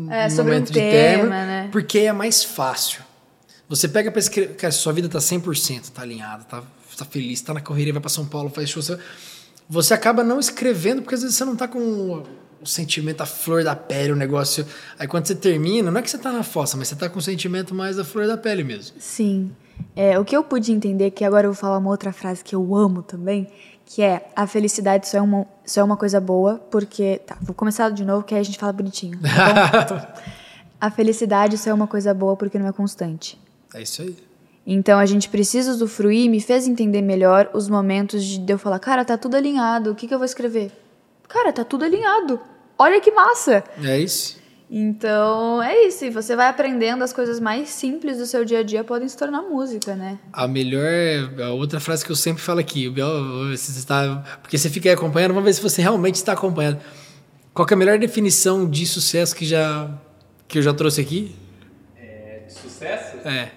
[0.10, 1.70] É, no sobre um momento de tema, término, né?
[1.72, 3.02] porque é mais fácil.
[3.70, 6.64] Você pega para escrever, cara, sua vida tá 100%, tá alinhada, tá,
[6.98, 8.98] tá feliz, tá na correria, vai para São Paulo, faz show, você,
[9.70, 13.64] você acaba não escrevendo porque às vezes você não tá com o, sentimento, a flor
[13.64, 14.66] da pele, o negócio.
[14.98, 17.20] Aí quando você termina, não é que você tá na fossa, mas você tá com
[17.20, 18.96] o sentimento mais da flor da pele mesmo.
[19.00, 19.52] Sim.
[19.96, 22.56] É, o que eu pude entender, que agora eu vou falar uma outra frase que
[22.56, 23.48] eu amo também,
[23.86, 27.22] que é a felicidade só é uma, só é uma coisa boa, porque.
[27.26, 29.20] Tá, vou começar de novo, que aí a gente fala bonitinho.
[29.20, 30.22] Tá bom?
[30.80, 33.40] a felicidade só é uma coisa boa porque não é constante.
[33.78, 34.16] É isso aí.
[34.66, 38.80] Então a gente precisa usufruir e me fez entender melhor os momentos de eu falar,
[38.80, 40.72] cara, tá tudo alinhado, o que, que eu vou escrever?
[41.28, 42.40] Cara, tá tudo alinhado.
[42.78, 43.64] Olha que massa!
[43.82, 44.38] É isso.
[44.70, 48.64] Então é isso, e você vai aprendendo as coisas mais simples do seu dia a
[48.64, 50.20] dia podem se tornar música, né?
[50.34, 50.84] A melhor.
[51.42, 53.08] A outra frase que eu sempre falo aqui, o Biel,
[53.50, 54.38] você está.
[54.42, 56.82] Porque você fica aí acompanhando, vamos ver se você realmente está acompanhando.
[57.54, 59.90] Qual que é a melhor definição de sucesso que, já,
[60.50, 61.34] que eu já trouxe aqui?
[61.98, 63.18] É, de sucesso?
[63.26, 63.52] É.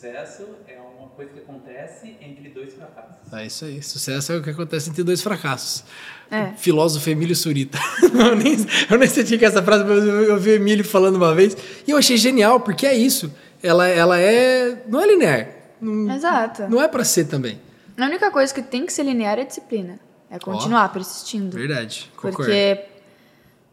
[0.00, 3.32] Sucesso é uma coisa que acontece entre dois fracassos.
[3.34, 3.82] É isso aí.
[3.82, 5.84] Sucesso é o que acontece entre dois fracassos.
[6.30, 6.52] É.
[6.56, 7.78] Filósofo Emílio Surita.
[8.02, 8.56] eu, nem,
[8.90, 11.54] eu nem sei que essa frase, mas eu o Emílio falando uma vez.
[11.86, 13.30] E eu achei genial, porque é isso.
[13.62, 14.84] Ela, ela é.
[14.88, 15.48] Não é linear.
[15.78, 16.62] Não, Exato.
[16.62, 17.60] não é pra ser também.
[17.98, 20.00] A única coisa que tem que ser linear é a disciplina.
[20.30, 21.58] É continuar persistindo.
[21.58, 22.10] Verdade.
[22.16, 22.36] Concordo.
[22.38, 22.86] Porque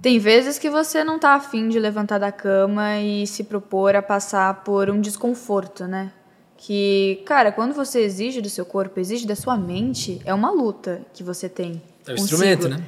[0.01, 4.01] tem vezes que você não tá afim de levantar da cama e se propor a
[4.01, 6.11] passar por um desconforto, né?
[6.57, 11.01] Que, cara, quando você exige do seu corpo, exige da sua mente, é uma luta
[11.13, 11.81] que você tem.
[12.07, 12.23] É o consigo.
[12.43, 12.83] instrumento, né?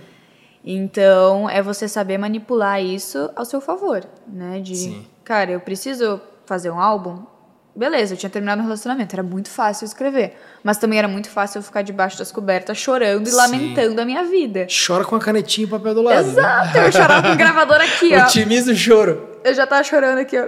[0.65, 4.59] Então, é você saber manipular isso ao seu favor, né?
[4.59, 5.05] De, Sim.
[5.23, 7.23] cara, eu preciso fazer um álbum.
[7.75, 10.35] Beleza, eu tinha terminado um relacionamento, era muito fácil escrever.
[10.63, 13.37] Mas também era muito fácil eu ficar debaixo das cobertas chorando e Sim.
[13.37, 14.67] lamentando a minha vida.
[14.85, 16.25] Chora com a canetinha e papel do lado.
[16.25, 16.31] né?
[16.31, 18.23] Exato, eu chorava com o gravador aqui, ó.
[18.25, 19.29] Otimiza o choro.
[19.43, 20.47] Eu já tava chorando aqui, ó.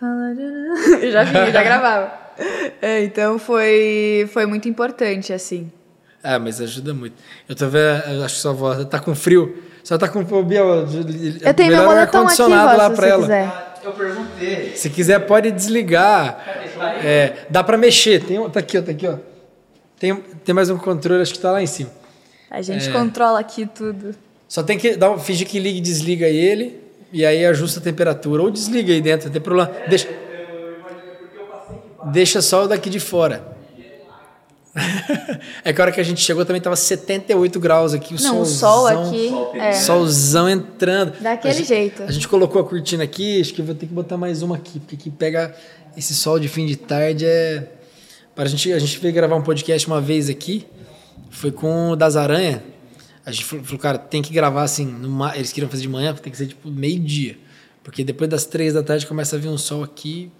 [1.02, 2.12] Eu já vinha, já gravava.
[2.80, 5.72] É, então foi, foi muito importante, assim.
[6.22, 7.16] Ah, mas ajuda muito.
[7.48, 9.60] Eu tô vendo, eu acho que sua avó tá com frio.
[9.82, 10.86] Só tá com o Biel.
[11.42, 13.22] Eu tenho meu moletom aqui, lá se pra você ela.
[13.22, 13.44] quiser.
[13.44, 14.76] Ah, eu perguntei.
[14.76, 16.38] Se quiser, pode desligar.
[17.04, 18.22] É, dá pra mexer.
[18.22, 19.16] Tem, um- tá aqui, ó, tá aqui, ó.
[19.98, 21.90] Tem, tem mais um controle, acho que tá lá em cima.
[22.48, 22.92] A gente É.
[22.92, 24.14] controla aqui tudo.
[24.46, 26.80] Só tem que dar, um- fingir que liga e desliga ele.
[27.12, 28.42] E aí ajusta a temperatura.
[28.42, 29.70] Ou desliga aí dentro, não tem problema.
[29.88, 30.08] Deixa,
[32.12, 33.56] deixa só o daqui de fora.
[35.64, 38.14] é que a hora que a gente chegou também tava 78 graus aqui.
[38.14, 39.58] O Não, o solzão, sol aqui.
[39.58, 39.72] É.
[39.72, 41.12] Solzão entrando.
[41.20, 42.02] Daquele A gente- jeito.
[42.02, 44.78] A gente colocou a cortina aqui, acho que vou ter que botar mais uma aqui,
[44.78, 45.54] porque aqui pega
[45.96, 47.64] esse sol de fim de tarde é.
[48.34, 50.64] Para a gente, a gente veio gravar um podcast uma vez aqui,
[51.28, 52.62] foi com o Das Aranha.
[53.28, 56.14] A gente falou, falou, cara, tem que gravar assim, numa- eles queriam fazer de manhã,
[56.14, 57.36] tem que ser tipo meio-dia.
[57.84, 60.30] Porque depois das três da tarde começa a vir um sol aqui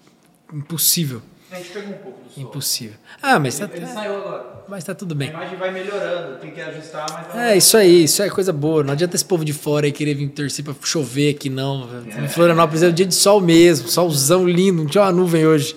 [0.51, 1.21] impossível.
[1.51, 2.41] A gente pegou um pouco do som.
[2.41, 2.95] Impossível.
[3.21, 4.63] Ah, mas tá, Ele saiu agora.
[4.67, 5.29] mas tá tudo A bem.
[5.29, 8.83] imagem vai melhorando, tem que ajustar, mas vai É, isso aí, isso é coisa boa.
[8.83, 11.87] Não adianta esse povo de fora aí querer vir torcer pra chover aqui, não.
[12.23, 15.75] Em Florianópolis é um dia de sol mesmo, solzão lindo, não tinha uma nuvem hoje.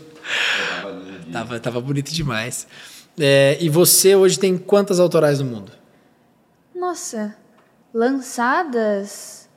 [1.33, 2.67] Tava, tava bonito demais.
[3.19, 5.73] É, e você hoje tem quantas autorais no mundo?
[6.93, 7.37] Nossa,
[7.95, 9.49] lançadas.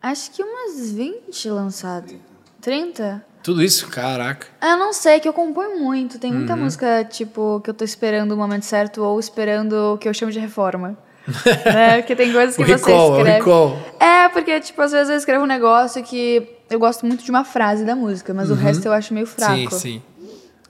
[0.00, 2.14] Acho que umas 20 lançadas.
[2.60, 3.26] 30?
[3.42, 3.88] Tudo isso?
[3.88, 4.46] Caraca.
[4.60, 6.16] Ah, Eu não sei, que eu componho muito.
[6.20, 6.38] Tem Uhum.
[6.38, 10.14] muita música, tipo, que eu tô esperando o momento certo ou esperando o que eu
[10.14, 10.96] chamo de reforma.
[11.66, 11.96] né?
[12.02, 13.38] Porque tem coisas que O você recall, escreve.
[13.38, 13.76] recall.
[13.98, 17.42] É, porque, tipo, às vezes eu escrevo um negócio que eu gosto muito de uma
[17.44, 19.54] frase da música, mas o resto eu acho meio fraco.
[19.60, 19.70] Uhum.
[19.70, 20.02] Sim, sim.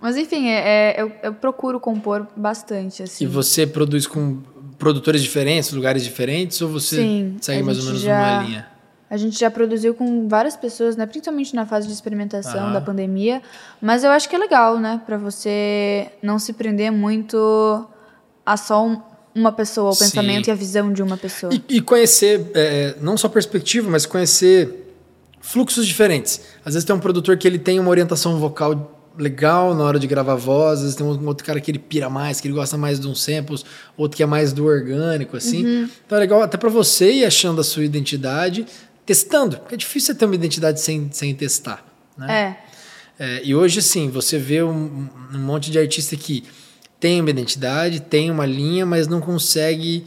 [0.01, 3.25] Mas enfim, é, é- eu, eu procuro compor bastante, assim.
[3.25, 4.39] E você produz com
[4.79, 8.67] produtores diferentes, lugares diferentes, ou você Sim, segue mais ou menos já- uma linha?
[9.11, 11.07] A gente já produziu com várias pessoas, né?
[11.07, 12.73] Principalmente na fase de experimentação Aham.
[12.73, 13.41] da pandemia.
[13.81, 15.01] Mas eu acho que é legal, né?
[15.07, 17.87] Pra você não se prender muito
[18.45, 19.01] a só um-
[19.35, 20.05] uma pessoa, o Sim.
[20.07, 21.53] pensamento e a visão de uma pessoa.
[21.53, 24.93] E, e conhecer, é, não só perspectiva, mas conhecer
[25.41, 26.41] fluxos diferentes.
[26.65, 30.07] Às vezes tem um produtor que ele tem uma orientação vocal legal na hora de
[30.07, 32.77] gravar voz, às vezes tem um outro cara que ele pira mais, que ele gosta
[32.77, 33.65] mais de uns samples,
[33.97, 35.65] outro que é mais do orgânico, assim.
[35.65, 35.89] Uhum.
[36.07, 38.67] Então é legal até pra você ir achando a sua identidade,
[39.07, 41.85] testando, porque é difícil você ter uma identidade sem, sem testar,
[42.17, 42.59] né?
[42.61, 42.75] É.
[43.17, 46.43] É, e hoje, sim, você vê um, um monte de artista que
[46.99, 50.05] tem uma identidade, tem uma linha, mas não consegue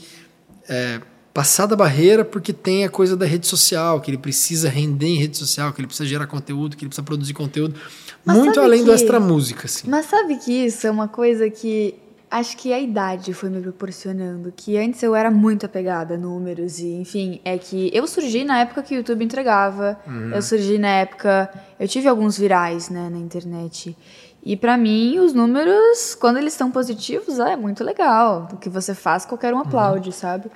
[0.67, 0.99] é,
[1.33, 5.17] passar da barreira porque tem a coisa da rede social, que ele precisa render em
[5.17, 7.79] rede social, que ele precisa gerar conteúdo, que ele precisa produzir conteúdo.
[8.27, 9.89] Mas muito além do que- extra música, assim.
[9.89, 11.95] Mas sabe que isso é uma coisa que
[12.29, 14.53] acho que a idade foi me proporcionando.
[14.55, 18.59] Que antes eu era muito apegada a números e, enfim, é que eu surgi na
[18.59, 19.97] época que o YouTube entregava.
[20.33, 21.49] Eu surgi na época.
[21.79, 23.95] Eu tive alguns virais, né, na internet.
[24.43, 28.47] E pra mim, os números, quando eles estão positivos, ah, é muito legal.
[28.53, 30.49] O que você faz, qualquer um aplaude, sabe?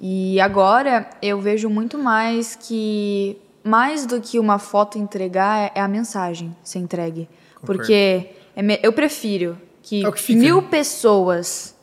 [0.00, 3.38] E agora eu vejo muito mais que.
[3.66, 7.28] Mais do que uma foto entregar, é a mensagem ser entregue.
[7.56, 7.80] Concordo.
[7.80, 10.68] Porque é eu prefiro que, É que mil né?
[10.70, 11.74] pessoas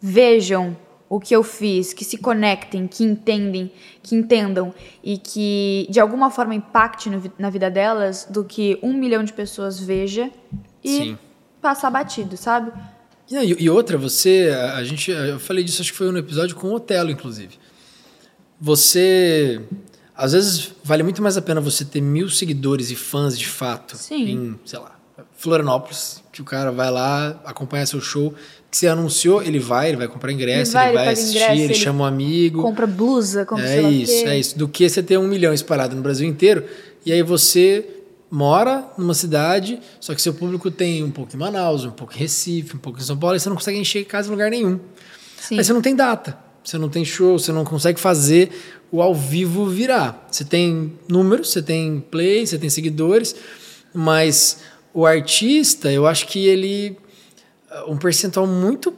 [0.00, 0.76] vejam
[1.08, 3.70] o que eu fiz, que se conectem, que entendem,
[4.02, 8.92] que entendam e que de alguma forma impacte no na vida delas, do que um
[8.92, 10.30] milhão de pessoas veja
[10.82, 11.18] e Sim.
[11.60, 12.72] passar batido, sabe?
[13.30, 16.68] E, e outra, você, a gente, eu falei disso, acho que foi no episódio com
[16.68, 17.58] o Otelo, inclusive.
[18.60, 19.60] Você,
[20.16, 23.96] às vezes, vale muito mais a pena você ter mil seguidores e fãs de fato
[23.96, 24.30] Sim.
[24.30, 24.96] em, sei lá,
[25.36, 28.34] Florianópolis, que o cara vai lá, acompanha seu show,
[28.70, 31.52] que você anunciou, ele vai, ele vai comprar ingresso, Ele vai, ele vai assistir, ingresso,
[31.52, 32.62] ele, ele chama um amigo.
[32.62, 34.58] Compra blusa, compra É isso, é isso.
[34.58, 36.64] Do que você ter um milhão espalhado no Brasil inteiro,
[37.04, 37.88] e aí você
[38.30, 42.18] mora numa cidade, só que seu público tem um pouco em Manaus, um pouco em
[42.18, 44.80] Recife, um pouco em São Paulo, e você não consegue encher casa em lugar nenhum.
[45.38, 45.58] Sim.
[45.58, 48.50] Aí você não tem data, você não tem show, você não consegue fazer
[48.94, 50.24] o ao vivo virar.
[50.30, 53.34] Você tem números, você tem play, você tem seguidores,
[53.92, 54.60] mas
[54.92, 56.96] o artista, eu acho que ele.
[57.88, 58.94] Um percentual muito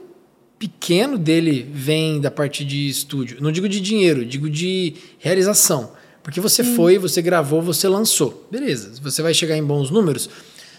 [0.59, 3.37] pequeno dele vem da parte de estúdio.
[3.41, 5.91] Não digo de dinheiro, digo de realização.
[6.21, 8.47] Porque você foi, você gravou, você lançou.
[8.51, 10.29] Beleza, você vai chegar em bons números,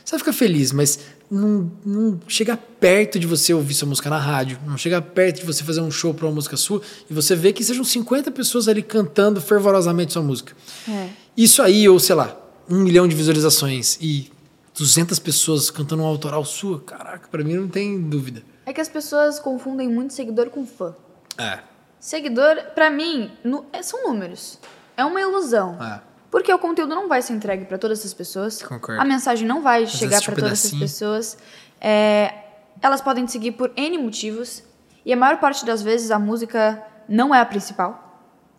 [0.05, 1.01] você vai ficar feliz, mas
[1.31, 5.47] não, não chega perto de você ouvir sua música na rádio, não chega perto de
[5.47, 8.69] você fazer um show para uma música sua e você vê que sejam 50 pessoas
[8.69, 10.55] ali cantando fervorosamente sua música.
[10.89, 11.09] É.
[11.37, 12.37] Isso aí, ou sei lá,
[12.69, 14.31] um milhão de visualizações e
[14.77, 18.43] 200 pessoas cantando um autoral sua, caraca, pra mim não tem dúvida.
[18.65, 20.95] É que as pessoas confundem muito seguidor com fã.
[21.37, 21.61] É,
[22.01, 24.59] Seguidor, pra mim, nu- é- são números.
[24.97, 25.77] É uma ilusão.
[25.83, 26.01] é.
[26.31, 28.63] Porque o conteúdo não vai ser entregue para todas essas pessoas.
[28.63, 29.01] Concordo.
[29.01, 30.81] A mensagem não vai chegar assiste um para todas essas pedacinho.
[30.83, 31.39] pessoas.
[31.81, 32.35] É,
[32.83, 34.63] elas podem te seguir por N motivos.
[35.07, 38.05] E a maior parte das vezes a música não é a principal.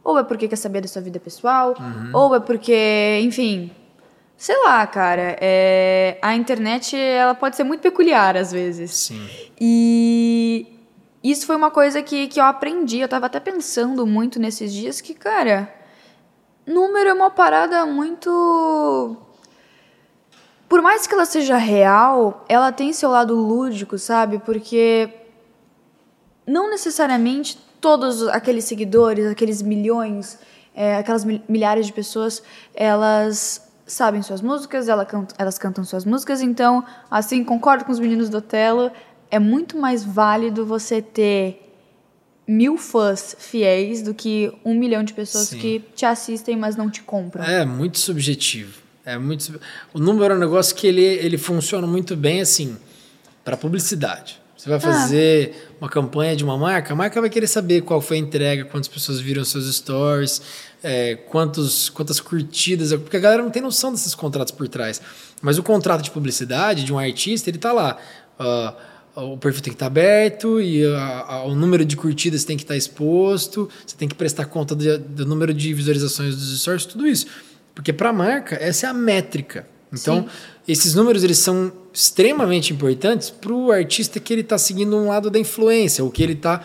[0.03, 2.09] Ou é porque quer saber da sua vida pessoal, Uhum.
[2.13, 3.69] ou é porque, enfim.
[4.35, 5.35] Sei lá, cara.
[5.39, 8.91] é, a internet ela pode ser muito peculiar às vezes.
[8.91, 9.29] Sim.
[9.59, 10.65] E
[11.23, 12.99] isso foi uma coisa que, que eu aprendi.
[12.99, 15.71] Eu tava até pensando muito nesses dias que, cara,
[16.69, 19.17] número é uma parada muito.
[20.67, 24.37] Por mais que ela seja real, ela tem seu lado lúdico, sabe?
[24.39, 25.09] Porque
[26.45, 30.37] não necessariamente todos aqueles seguidores, aqueles milhões,
[30.75, 32.43] é, aquelas mil- milhares de pessoas,
[32.75, 35.07] elas sabem suas músicas, ela
[35.37, 38.91] elas cantam suas músicas, então, assim, concordo com os meninos do Otelo,
[39.31, 41.68] é muito mais válido você ter
[42.49, 45.59] mil fãs fiéis do que um milhão de pessoas Sim.
[45.59, 47.43] que te assistem, mas não te compram.
[47.43, 48.79] É muito subjetivo.
[49.05, 49.59] É muito.
[49.93, 52.75] O número é um negócio que ele, ele funciona muito bem assim
[53.45, 54.39] para publicidade.
[54.57, 54.81] Você vai Ah.
[54.81, 58.65] fazer uma campanha de uma marca, a marca vai querer saber qual foi a entrega,
[58.65, 60.41] quantas pessoas viram seus stories,
[60.83, 65.01] é, quantos, quantas curtidas, porque a galera não tem noção desses contratos por trás.
[65.41, 67.97] Mas o contrato de publicidade de um artista, ele tá lá.
[68.39, 68.73] ah,
[69.15, 72.63] o perfil tem que estar aberto e a- a- o número de curtidas tem que
[72.63, 77.07] estar exposto, você tem que prestar conta de- do número de visualizações dos stories, tudo
[77.07, 77.25] isso.
[77.75, 79.65] Porque para a marca, essa é a métrica.
[79.91, 80.27] Então,
[80.67, 85.29] esses números eles são extremamente importantes para o artista que ele está seguindo um lado
[85.31, 86.61] da influência, ou que ele está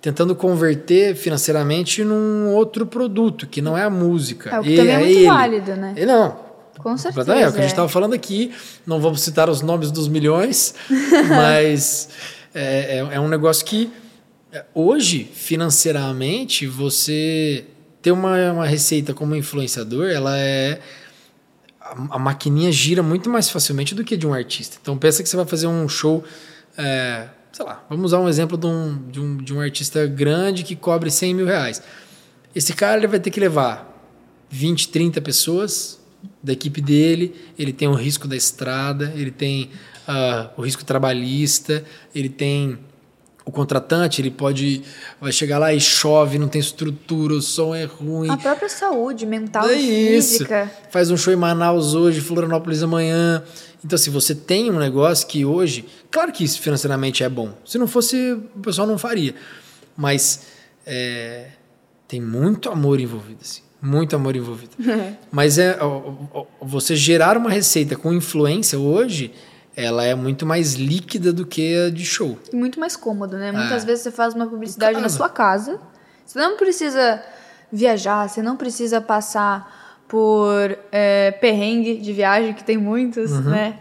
[0.00, 4.50] tentando converter financeiramente num outro produto, que não é a música.
[4.50, 5.94] É, o que E também é muito válido, né?
[5.96, 6.36] E não,
[6.78, 7.34] Com certeza.
[7.34, 7.66] É o que a gente é.
[7.66, 8.52] estava falando aqui.
[8.86, 10.74] Não vamos citar os nomes dos milhões,
[11.28, 12.08] mas
[12.54, 13.90] é, é- é um negócio que
[14.52, 17.64] é, hoje, financeiramente, você
[18.00, 20.80] ter uma, uma receita como influenciador, ela é.
[21.80, 24.78] A, a maquininha gira muito mais facilmente do que de um artista.
[24.80, 26.22] Então pensa que você vai fazer um show.
[26.76, 30.62] é, sei lá, vamos usar um exemplo de um, de, um, de um artista grande
[30.62, 31.82] que cobre 100 mil reais.
[32.54, 33.86] Esse cara ele vai ter que levar
[34.50, 35.98] 20, 30 pessoas
[36.42, 39.70] da equipe dele, ele tem o risco da estrada, ele tem
[40.06, 41.84] ah, o risco trabalhista,
[42.14, 42.78] ele tem
[43.44, 44.82] o contratante, ele pode
[45.20, 48.28] vai chegar lá e chove, não tem estrutura, o som é ruim.
[48.28, 50.32] A própria saúde mental É e isso.
[50.32, 50.70] física.
[50.90, 53.42] Faz um show em Manaus hoje, Florianópolis amanhã.
[53.84, 57.54] Então, se você tem um negócio que hoje, claro que isso financeiramente é bom.
[57.64, 59.34] Se não fosse, o pessoal não faria.
[59.96, 60.42] Mas
[60.84, 61.46] é,
[62.06, 63.62] tem muito amor envolvido, assim.
[63.80, 64.72] Muito amor envolvido.
[65.30, 69.32] Mas é ó, ó, você gerar uma receita com influência hoje,
[69.76, 72.36] ela é muito mais líquida do que a de show.
[72.52, 73.52] E muito mais cômodo, né?
[73.52, 73.86] Muitas É.
[73.86, 75.78] vezes você faz uma publicidade na sua casa.
[76.26, 77.22] Você não precisa
[77.72, 83.42] viajar, você não precisa passar por é, perrengue de viagem, que tem muitos, Uhum.
[83.42, 83.78] né?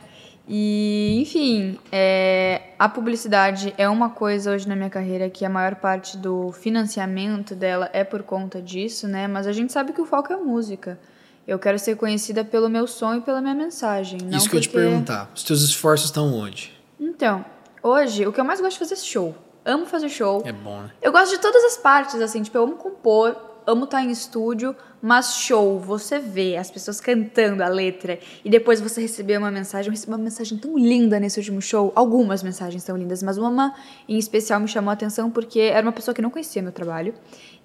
[0.48, 5.76] E, enfim, é, a publicidade é uma coisa hoje na minha carreira que a maior
[5.76, 9.28] parte do financiamento dela é por conta disso, né?
[9.28, 10.98] Mas a gente sabe que o foco é a música.
[11.46, 14.20] Eu quero ser conhecida pelo meu som e pela minha mensagem.
[14.32, 15.30] Isso que eu ia te porque- perguntar.
[15.36, 16.74] Os teus esforços estão onde?
[17.00, 17.44] Então,
[17.84, 19.36] hoje, o que eu mais gosto de fazer é show.
[19.66, 20.42] Amo fazer show.
[20.46, 20.92] É bom, né?
[21.02, 23.36] Eu gosto de todas as partes, assim, tipo, eu amo compor,
[23.68, 28.80] amo estar em estúdio, mas show, você vê as pessoas cantando a letra e depois
[28.80, 29.88] você receber uma mensagem.
[29.88, 31.92] Eu recebi uma mensagem tão linda nesse último show.
[31.94, 33.76] Algumas mensagens tão lindas, mas uma
[34.08, 37.14] em especial me chamou a atenção porque era uma pessoa que não conhecia meu trabalho.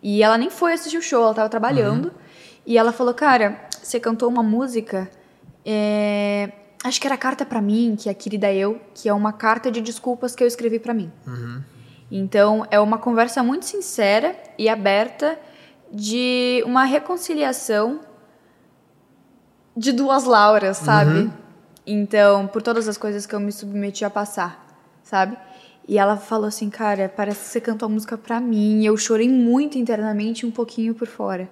[0.03, 2.13] E ela nem foi assistir o show, ela tava trabalhando.
[2.67, 5.09] E ela falou: Cara, você cantou uma música.
[5.65, 6.51] é,
[6.85, 9.71] Acho que era Carta pra mim, que é a querida eu, que é uma carta
[9.71, 11.13] de desculpas que eu escrevi pra mim.
[12.11, 15.39] Então, é uma conversa muito sincera e aberta
[15.93, 18.01] de uma reconciliação
[19.77, 21.31] de duas Lauras, sabe?
[21.87, 24.65] Então, por todas as coisas que eu me submeti a passar,
[25.03, 25.37] sabe?
[25.87, 28.81] E ela falou assim, cara, parece que você cantou a música pra mim.
[28.81, 31.51] E eu chorei muito internamente e um pouquinho por fora.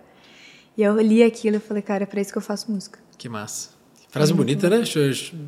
[0.77, 2.99] E eu li aquilo e falei, cara, é pra isso que eu faço música.
[3.19, 3.80] Que massa.
[4.11, 4.83] Frase bonita, né?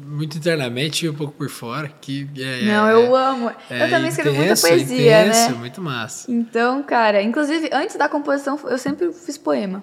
[0.06, 1.88] Muito internamente e um pouco por fora.
[2.00, 3.50] Que é, Não, é- eu amo.
[3.68, 5.56] é eu também escrevo muita poesia, intenso, né?
[5.58, 6.30] Muito massa.
[6.30, 9.82] Então, cara, inclusive, antes da composição, eu sempre fiz poema.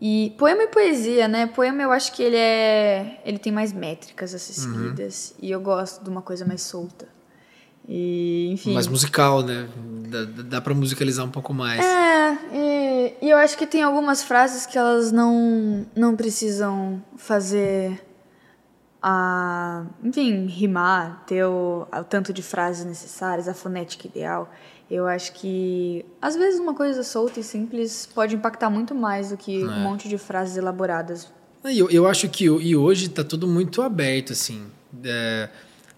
[0.00, 1.46] E poema e poesia, né?
[1.46, 3.20] Poema eu acho que ele é.
[3.24, 4.74] Ele tem mais métricas a ser Uhum.
[4.74, 5.34] seguidas.
[5.40, 7.06] E eu gosto de uma coisa mais solta.
[7.92, 8.72] E, enfim.
[8.72, 9.68] Mais musical, né?
[10.08, 11.84] Dá, dá pra musicalizar um pouco mais.
[11.84, 18.00] É, e, e eu acho que tem algumas frases que elas não, não precisam fazer
[19.02, 19.84] a.
[20.04, 24.48] Enfim, rimar, ter o, o tanto de frases necessárias, a fonética ideal.
[24.88, 29.36] Eu acho que, às vezes, uma coisa solta e simples pode impactar muito mais do
[29.36, 31.28] que um monte de frases elaboradas.
[31.64, 34.66] E Eu, eu acho que e hoje tá tudo muito aberto, assim.
[35.04, 35.48] É,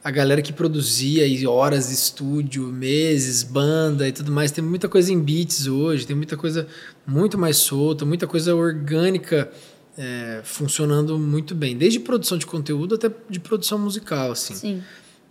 [0.05, 4.88] a galera que produzia aí horas de estúdio, meses, banda e tudo mais, tem muita
[4.88, 6.66] coisa em beats hoje, tem muita coisa
[7.07, 9.50] muito mais solta, muita coisa orgânica
[9.96, 11.76] é, funcionando muito bem.
[11.76, 14.55] Desde produção de conteúdo até de produção musical, assim.
[14.55, 14.82] Sim.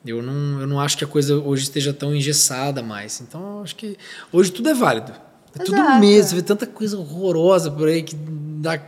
[0.05, 3.21] Eu não, eu não acho que a coisa hoje esteja tão engessada mais.
[3.21, 3.97] Então, eu acho que
[4.31, 5.11] hoje tudo é válido.
[5.53, 5.99] É tudo Exato.
[5.99, 6.29] mesmo.
[6.29, 8.79] Você vê tanta coisa horrorosa por aí que dá.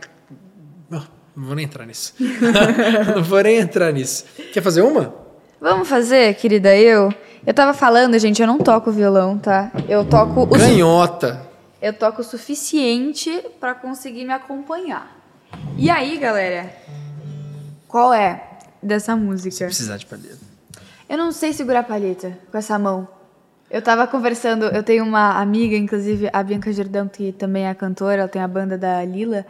[0.90, 1.06] Não,
[1.36, 2.14] não vou nem entrar nisso.
[3.14, 4.24] não vou nem entrar nisso.
[4.52, 5.23] Quer fazer uma?
[5.64, 7.10] Vamos fazer, querida eu?
[7.46, 9.72] Eu tava falando, gente, eu não toco violão, tá?
[9.88, 11.40] Eu toco o Canhota.
[11.80, 15.16] eu toco o suficiente pra conseguir me acompanhar.
[15.78, 16.70] E aí, galera,
[17.88, 18.44] qual é
[18.82, 19.64] dessa música?
[19.64, 20.36] Precisar de palheta.
[21.08, 23.08] Eu não sei segurar a palheta com essa mão.
[23.70, 28.20] Eu tava conversando, eu tenho uma amiga, inclusive a Bianca Jordão, que também é cantora,
[28.20, 29.46] ela tem a banda da Lila.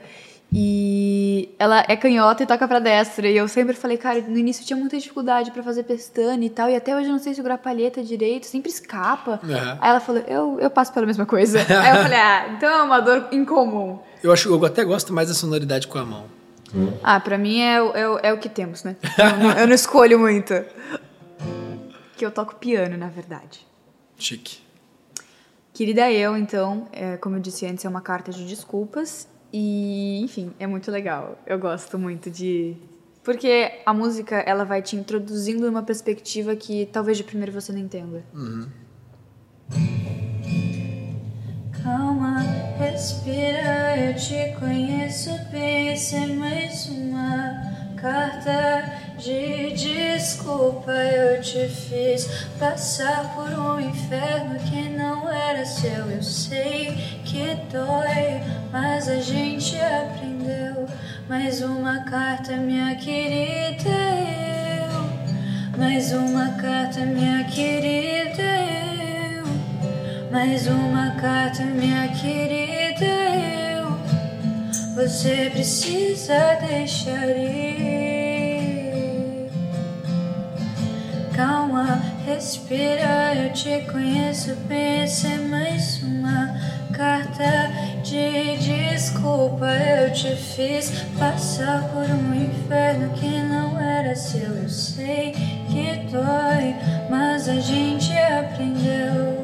[0.57, 3.29] E ela é canhota e toca pra destra.
[3.29, 6.49] E eu sempre falei, cara, no início eu tinha muita dificuldade pra fazer pestana e
[6.51, 6.69] tal.
[6.71, 9.41] E até hoje eu não sei segurar a palheta direito, sempre escapa.
[9.43, 9.79] Uhum.
[9.81, 11.59] Aí ela falou, eu, eu passo pela mesma coisa.
[11.69, 13.99] Aí eu falei, ah, então é uma dor incomum.
[14.23, 16.27] Eu acho eu até gosto mais da sonoridade com a mão.
[17.03, 18.97] Ah, pra mim é, o- é, é o que temos, né?
[19.19, 20.55] Eu não, eu não escolho muito.
[22.17, 23.67] Que eu toco piano, na verdade.
[24.19, 24.59] Chique.
[25.73, 29.27] Querida eu, então, é, como eu disse antes, é uma carta de desculpas.
[29.57, 31.39] E, enfim, é muito legal.
[31.47, 32.77] Eu gosto muito de.
[33.23, 37.79] Porque a música, ela vai te introduzindo numa perspectiva que talvez de primeiro você não
[37.79, 38.25] entenda.
[41.85, 42.41] Calma,
[42.81, 45.91] respira, eu te conheço bem.
[45.91, 47.74] É mais uma
[48.05, 48.85] carta
[49.17, 50.93] de desculpa.
[50.93, 56.11] Eu te fiz passar por um inferno que não era seu.
[56.11, 60.87] Eu sei que dói, mas a gente aprendeu.
[61.31, 63.89] Mais uma carta, minha querida.
[63.89, 65.79] Eu.
[65.79, 68.43] Mais uma carta, minha querida.
[69.33, 70.31] Eu.
[70.31, 73.05] Mais uma carta, minha querida.
[73.05, 73.64] Eu.
[74.95, 78.25] Você precisa deixar ir.
[81.35, 86.55] Calma, respira, eu te conheço é mais uma
[86.93, 87.73] carta
[88.05, 89.67] de desculpa.
[89.67, 94.49] Eu te fiz passar por um inferno que não era seu.
[94.49, 95.33] Eu sei
[95.73, 96.77] que dói,
[97.11, 99.44] mas a gente aprendeu.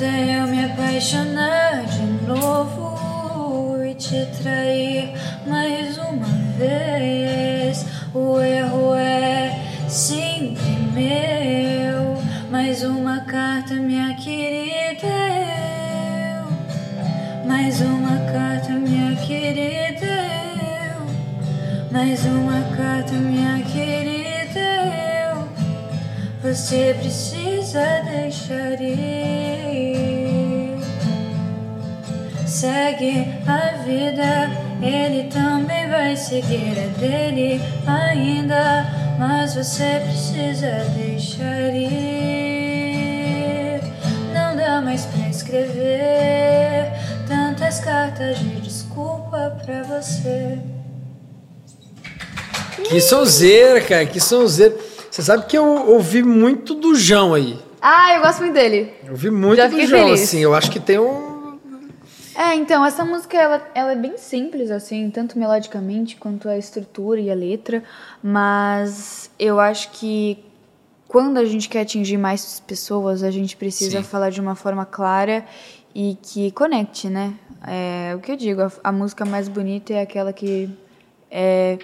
[0.00, 5.12] Até eu me apaixonar de novo e te trair
[5.46, 6.26] mais uma
[6.56, 7.84] vez.
[8.14, 12.16] O erro é sempre meu.
[12.50, 15.06] Mais uma carta, minha querida.
[16.32, 17.46] Eu.
[17.46, 20.06] Mais uma carta, minha querida.
[20.96, 21.92] Eu.
[21.92, 24.60] Mais uma carta, minha querida.
[25.28, 25.46] Eu.
[26.42, 29.49] Você precisa deixar ir.
[32.60, 34.50] Segue a vida,
[34.82, 38.84] ele também vai seguir a dele ainda.
[39.18, 41.90] Mas você precisa deixar ir.
[44.34, 46.92] Não dá mais pra escrever
[47.26, 50.58] tantas cartas de desculpa pra você.
[52.90, 54.76] Que sonzeira, cara, que sonzeira.
[55.10, 57.58] Você sabe que eu ouvi muito do João aí.
[57.80, 58.92] Ah, eu gosto muito dele.
[59.02, 60.24] Eu ouvi muito Já do João, feliz.
[60.24, 60.40] assim.
[60.40, 61.39] Eu acho que tem um.
[62.40, 67.20] É, então, essa música, ela, ela é bem simples, assim, tanto melodicamente quanto a estrutura
[67.20, 67.84] e a letra,
[68.22, 70.42] mas eu acho que
[71.06, 74.02] quando a gente quer atingir mais pessoas, a gente precisa Sim.
[74.02, 75.44] falar de uma forma clara
[75.94, 77.34] e que conecte, né?
[77.66, 80.70] É o que eu digo, a, a música mais bonita é aquela que
[81.30, 81.78] é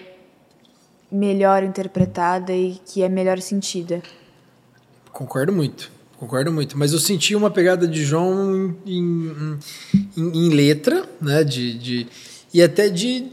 [1.13, 4.03] melhor interpretada e que é melhor sentida.
[5.13, 5.96] Concordo muito.
[6.19, 6.79] Concordo muito.
[6.79, 9.59] Mas eu senti uma pegada de João em,
[10.17, 11.45] em, em- letra, né?
[11.45, 12.07] De, de,
[12.55, 13.27] e até de,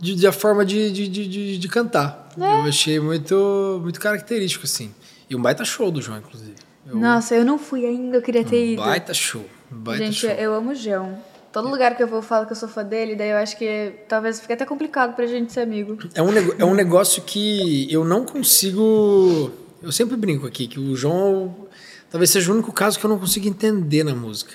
[0.00, 2.28] de, de a forma de, de, de, de- cantar.
[2.38, 2.42] É.
[2.42, 4.92] Eu achei muito, muito característico, assim.
[5.30, 6.54] E um baita show do João, inclusive.
[6.86, 8.82] Eu- Nossa, eu não fui ainda, eu queria ter ido.
[8.82, 9.44] Baita show.
[9.70, 10.30] Baita Gente, show.
[10.30, 11.18] eu amo o João.
[11.52, 13.92] Todo lugar que eu vou falo que eu sou fã dele, daí eu acho que
[14.08, 15.96] talvez fique até complicado pra gente ser amigo.
[16.14, 19.50] É um, é um negócio que eu não consigo.
[19.82, 21.65] Eu sempre brinco aqui que o João
[22.10, 24.54] talvez seja o único caso que eu não consigo entender na música.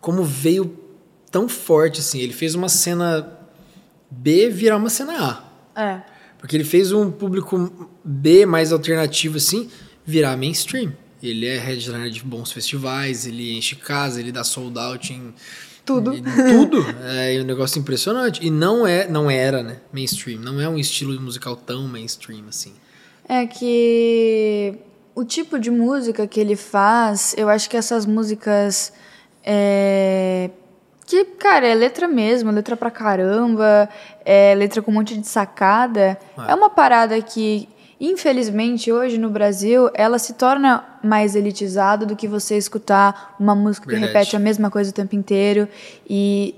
[0.00, 0.84] Como veio
[1.30, 2.20] tão forte assim.
[2.20, 3.28] Ele fez uma cena
[4.08, 5.42] B virar uma cena
[5.74, 5.82] A.
[5.82, 6.02] É.
[6.38, 9.68] Porque ele fez um público B mais alternativo assim
[10.06, 10.92] virar mainstream.
[11.20, 15.34] Ele é headliner de bons festivais, ele enche casa, ele dá sold out em
[15.84, 16.14] Tudo.
[16.14, 16.84] em tudo.
[17.02, 18.44] É um negócio impressionante.
[18.46, 19.78] E não é, não era, né?
[19.92, 20.38] Mainstream.
[20.38, 22.74] Não é um estilo musical tão mainstream assim.
[23.28, 24.74] É que
[25.14, 28.92] o tipo de música que ele faz, eu acho que essas músicas.
[29.44, 30.50] É,
[31.06, 33.88] que, cara, é letra mesmo, letra pra caramba,
[34.24, 36.18] é letra com um monte de sacada.
[36.36, 36.46] Ah.
[36.48, 37.68] É uma parada que,
[38.00, 43.86] infelizmente, hoje no Brasil, ela se torna mais elitizada do que você escutar uma música
[43.86, 44.12] que Verdade.
[44.12, 45.68] repete a mesma coisa o tempo inteiro.
[46.08, 46.54] E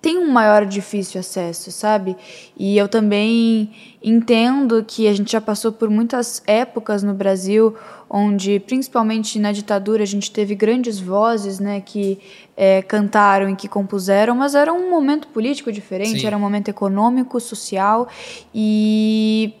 [0.00, 2.16] tem um maior difícil acesso, sabe?
[2.56, 3.70] E eu também
[4.02, 7.74] entendo que a gente já passou por muitas épocas no Brasil
[8.08, 12.18] onde, principalmente na ditadura, a gente teve grandes vozes, né, que
[12.56, 16.26] eh, cantaram e que compuseram, mas era um momento político diferente, Sim.
[16.26, 18.08] era um momento econômico, social
[18.54, 19.52] e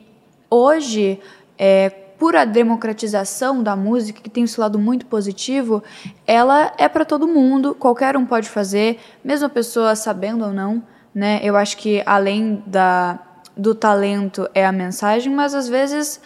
[0.50, 1.20] hoje,
[1.58, 5.82] é, por a democratização da música, que tem esse lado muito positivo,
[6.26, 10.82] ela é para todo mundo, qualquer um pode fazer, mesmo a pessoa sabendo ou não,
[11.14, 11.38] né?
[11.42, 13.18] Eu acho que além da,
[13.56, 16.20] do talento é a mensagem, mas às vezes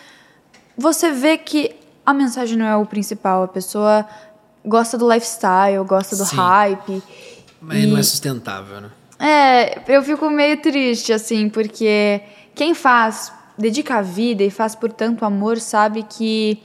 [0.77, 4.07] você vê que a mensagem não é o principal, a pessoa
[4.65, 6.37] gosta do lifestyle, gosta do Sim.
[6.37, 7.03] hype.
[7.61, 8.91] Mas E- não é sustentável, né?
[9.19, 12.21] É, eu fico meio triste, assim, porque
[12.57, 13.33] quem faz,
[13.63, 16.61] dedica a vida e faz por tanto amor, sabe que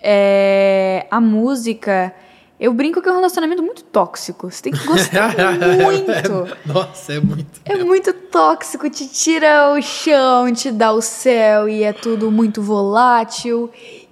[0.00, 2.14] é, a música.
[2.60, 4.50] Eu brinco que é um relacionamento muito tóxico.
[4.50, 5.34] Você tem que gostar
[5.82, 6.56] muito.
[6.66, 7.60] Nossa, é muito.
[7.64, 12.60] É muito tóxico, te tira o chão, te dá o céu e é tudo muito
[12.60, 13.70] volátil.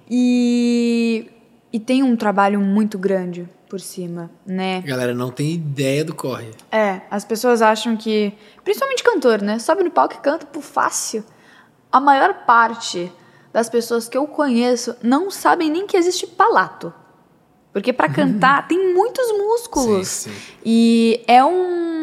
[0.09, 1.29] E,
[1.71, 4.81] e tem um trabalho muito grande por cima, né?
[4.81, 6.51] Galera não tem ideia do corre.
[6.71, 8.31] É, as pessoas acham que,
[8.63, 9.59] principalmente cantor, né?
[9.59, 11.23] Sobe no palco e canta por fácil.
[11.91, 13.11] A maior parte
[13.53, 16.93] das pessoas que eu conheço não sabem nem que existe palato.
[17.73, 20.07] Porque pra cantar tem muitos músculos.
[20.07, 20.37] Sim, sim.
[20.65, 21.96] E é um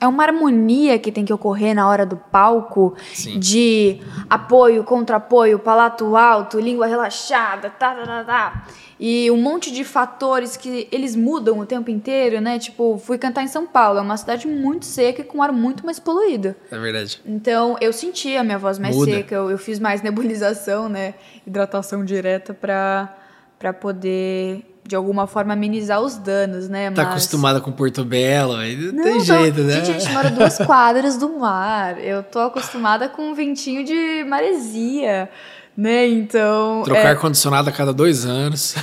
[0.00, 3.38] é uma harmonia que tem que ocorrer na hora do palco Sim.
[3.38, 8.66] de apoio, contrapoio, palato alto, língua relaxada, tá, tá, tá, tá.
[8.98, 12.58] E um monte de fatores que eles mudam o tempo inteiro, né?
[12.58, 15.84] Tipo, fui cantar em São Paulo, é uma cidade muito seca e com ar muito
[15.84, 16.54] mais poluído.
[16.70, 17.20] É verdade.
[17.26, 19.10] Então, eu senti a minha voz mais Muda.
[19.10, 21.14] seca, eu, eu fiz mais nebulização, né?
[21.46, 23.14] Hidratação direta pra,
[23.58, 26.90] pra poder, de alguma forma, amenizar os danos, né?
[26.90, 29.74] Tá Mas- acostumada com Porto Belo, aí não, Não, tem tô- jeito, né?
[29.84, 31.98] Gente, a gente mora duas quadras do mar.
[31.98, 35.30] Eu tô acostumada com um ventinho de maresia,
[35.76, 36.06] né?
[36.06, 36.82] Então.
[36.84, 38.74] Trocar é, ar-condicionado a cada dois anos.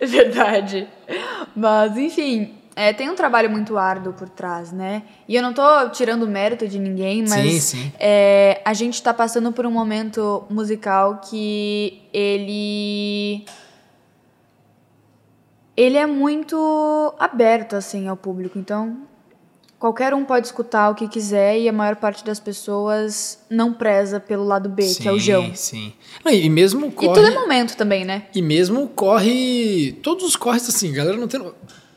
[0.00, 0.88] É verdade.
[1.54, 5.02] Mas, enfim, é, tem um trabalho muito árduo por trás, né?
[5.28, 7.92] E eu não tô tirando mérito de ninguém, mas Sim, sim.
[8.00, 13.44] é, a gente tá passando por um momento musical que ele.
[15.76, 18.58] Ele é muito aberto, assim, ao público.
[18.58, 18.96] Então,
[19.78, 24.20] qualquer um pode escutar o que quiser e a maior parte das pessoas não preza
[24.20, 25.50] pelo lado B, que é o Jão.
[25.54, 25.92] Sim.
[26.26, 27.14] E mesmo E corre.
[27.14, 28.26] tudo é momento também, né?
[28.34, 29.92] E mesmo corre.
[30.02, 31.40] Todos os corres assim, galera não tem.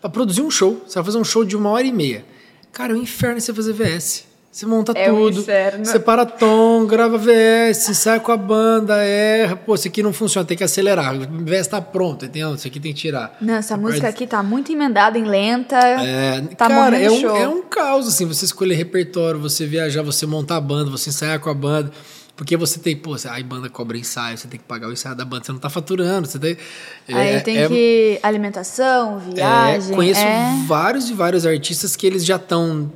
[0.02, 2.26] Pra produzir um show, você vai fazer um show de uma hora e meia.
[2.72, 4.26] Cara, é um inferno você fazer VS.
[4.58, 5.46] Você monta É tudo.
[5.84, 9.56] Separa tom, grava VS, sai com a banda, erra.
[9.56, 11.14] Pô, isso aqui não funciona, tem que acelerar.
[11.14, 12.56] O VS tá pronto, entendeu?
[12.56, 13.38] Isso aqui tem que tirar.
[13.40, 15.78] Não, essa A música aqui tá muito emendada em lenta.
[15.78, 17.38] É, Tá cara, é um, show.
[17.38, 21.40] é um caos, assim, você escolher repertório, você viajar, você montar a banda, você ensaiar
[21.40, 21.92] com a banda.
[22.36, 25.24] Porque você tem, pô, aí banda cobra ensaio, você tem que pagar o ensaio da
[25.24, 26.58] banda, você não tá faturando, você tem.
[27.08, 28.20] Aí é- tem é- que.
[28.24, 29.96] Alimentação, é, viagem.
[29.96, 30.64] conheço é.
[30.66, 32.92] vários e vários artistas que eles já estão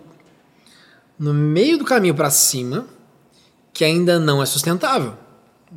[1.21, 2.87] no meio do caminho pra cima,
[3.71, 5.13] que ainda não é sustentável.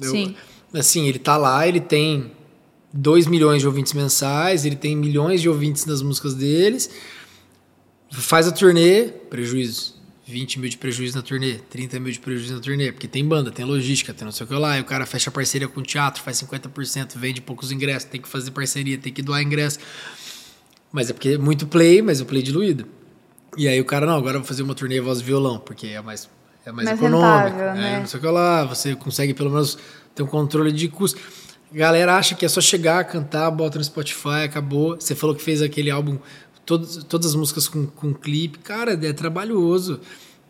[0.00, 0.34] Eu- Sim.
[0.72, 2.32] assim, ele tá lá, ele tem
[2.92, 6.88] 2 milhões de ouvintes mensais, ele tem milhões de ouvintes nas músicas deles,
[8.10, 9.94] faz a turnê, prejuízo.
[10.26, 13.50] 20 mil de prejuízo na turnê, 30 mil de prejuízo na turnê, porque tem banda,
[13.50, 15.82] tem logística, tem não sei o que lá, e o cara fecha parceria com o
[15.82, 19.78] teatro, faz 50%, vende poucos ingressos, tem que fazer parceria, tem que doar ingresso.
[20.90, 22.86] Mas é porque é muito play, mas o play diluído.
[23.56, 25.88] E aí o cara, não, agora eu vou fazer uma turnê voz e violão, porque
[25.88, 26.28] é mais,
[26.66, 27.26] é mais, Mais econômico.
[27.26, 27.98] rentável, é, né?
[28.00, 29.78] Não sei o que lá, você consegue pelo menos
[30.14, 31.20] ter um controle de custo.
[31.72, 34.94] A galera acha que é só chegar, cantar, bota no Spotify, acabou.
[34.98, 36.18] Você falou que fez aquele álbum,
[36.64, 38.58] todos, todas as músicas com, com clipe.
[38.60, 40.00] Cara, é trabalhoso.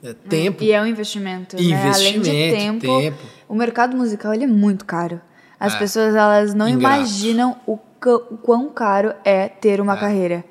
[0.02, 0.62] É tempo.
[0.62, 1.62] E é um investimento, né?
[1.62, 3.18] Além de Investimento, tempo, tempo.
[3.48, 5.18] o mercado musical ele é muito caro.
[5.58, 5.78] As É.
[5.78, 6.96] pessoas elas não Ingrato.
[6.96, 7.78] imaginam o,
[8.30, 10.44] o quão caro é ter uma carreira.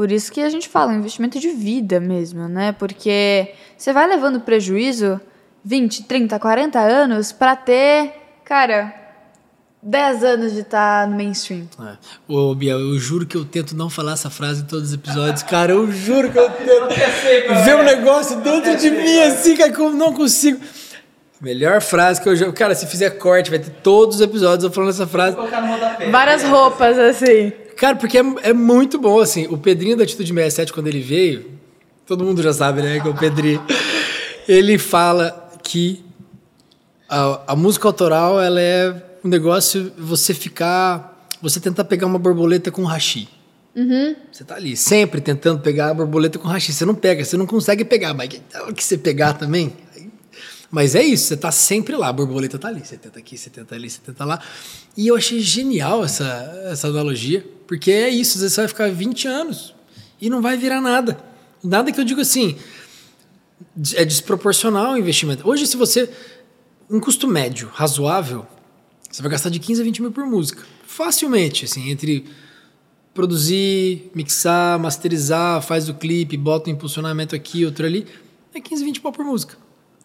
[0.00, 2.72] Por isso que a gente fala, um investimento de vida mesmo, né?
[2.72, 5.20] Porque você vai levando prejuízo
[5.62, 8.94] 20, 30, 40 anos pra ter, cara,
[9.82, 11.68] 10 anos de estar no mainstream.
[11.78, 11.98] É.
[12.26, 15.42] Ô, Bia, eu juro que eu tento não falar essa frase em todos os episódios.
[15.42, 19.80] Cara, eu juro que eu tento ver um negócio dentro de mim assim, cara, que
[19.80, 20.64] eu não consigo.
[21.42, 22.50] Melhor frase que eu já.
[22.52, 25.36] Cara, se fizer corte, vai ter todos os episódios eu falando essa frase.
[25.36, 26.10] Vou colocar no rodapé.
[26.10, 27.52] Várias roupas, assim.
[27.80, 29.46] Cara, porque é, é muito bom, assim.
[29.46, 31.50] O Pedrinho da Atitude 67, quando ele veio,
[32.04, 33.64] todo mundo já sabe, né, que é o Pedrinho.
[34.46, 36.04] Ele fala que
[37.08, 41.26] a, a música autoral, ela é um negócio você ficar.
[41.40, 43.26] Você tentar pegar uma borboleta com hashi.
[44.30, 46.74] Você tá ali sempre tentando pegar a borboleta com hashi.
[46.74, 48.42] Você não pega, você não consegue pegar, mas que,
[48.74, 49.72] que você pegar também.
[50.70, 52.80] Mas é isso, você tá sempre lá, a borboleta tá ali.
[52.84, 54.38] Você tenta aqui, você tenta ali, você tenta lá.
[54.96, 56.24] E eu achei genial essa,
[56.70, 59.72] essa analogia, porque é isso, às vezes você vai ficar 20 anos
[60.20, 61.22] e não vai virar nada.
[61.62, 62.56] Nada que eu digo assim,
[63.94, 65.48] é desproporcional o investimento.
[65.48, 66.10] Hoje, se você.
[66.90, 68.44] Um custo médio, razoável,
[69.08, 70.64] Você vai gastar de 15 a 20 mil por música.
[70.84, 72.24] Facilmente, assim, entre
[73.14, 78.04] produzir, mixar, masterizar, faz o clipe, bota um impulsionamento aqui, outro ali,
[78.52, 79.56] é 15, 20 pau por música.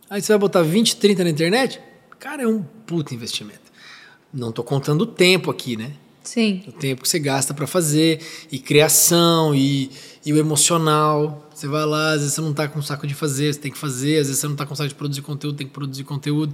[0.08, 1.82] Aí você vai botar 20, 30 na internet,
[2.20, 3.72] cara, é um puta investimento.
[4.32, 5.94] Não tô contando o tempo aqui, né?
[6.26, 6.64] Sim.
[6.68, 8.20] O tempo que você gasta para fazer,
[8.52, 9.90] e criação, e,
[10.26, 11.48] e o emocional.
[11.54, 13.78] Você vai lá, às vezes você não tá com saco de fazer, você tem que
[13.78, 16.54] fazer, às vezes você não tá com saco de produzir conteúdo, tem que produzir conteúdo.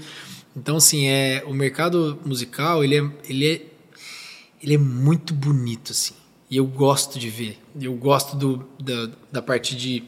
[0.56, 3.66] Então, assim, é, o mercado musical, ele é, ele é,
[4.62, 6.14] ele é muito bonito, assim.
[6.50, 7.58] E eu gosto de ver.
[7.80, 10.04] Eu gosto do, da, da parte de,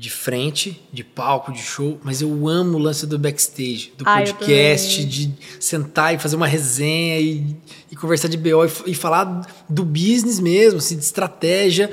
[0.00, 4.16] de frente, de palco, de show, mas eu amo o lance do backstage, do Ah,
[4.16, 5.30] podcast, de
[5.60, 7.54] sentar e fazer uma resenha e,
[7.92, 11.92] e conversar de BO e, e falar do business mesmo, assim, de estratégia.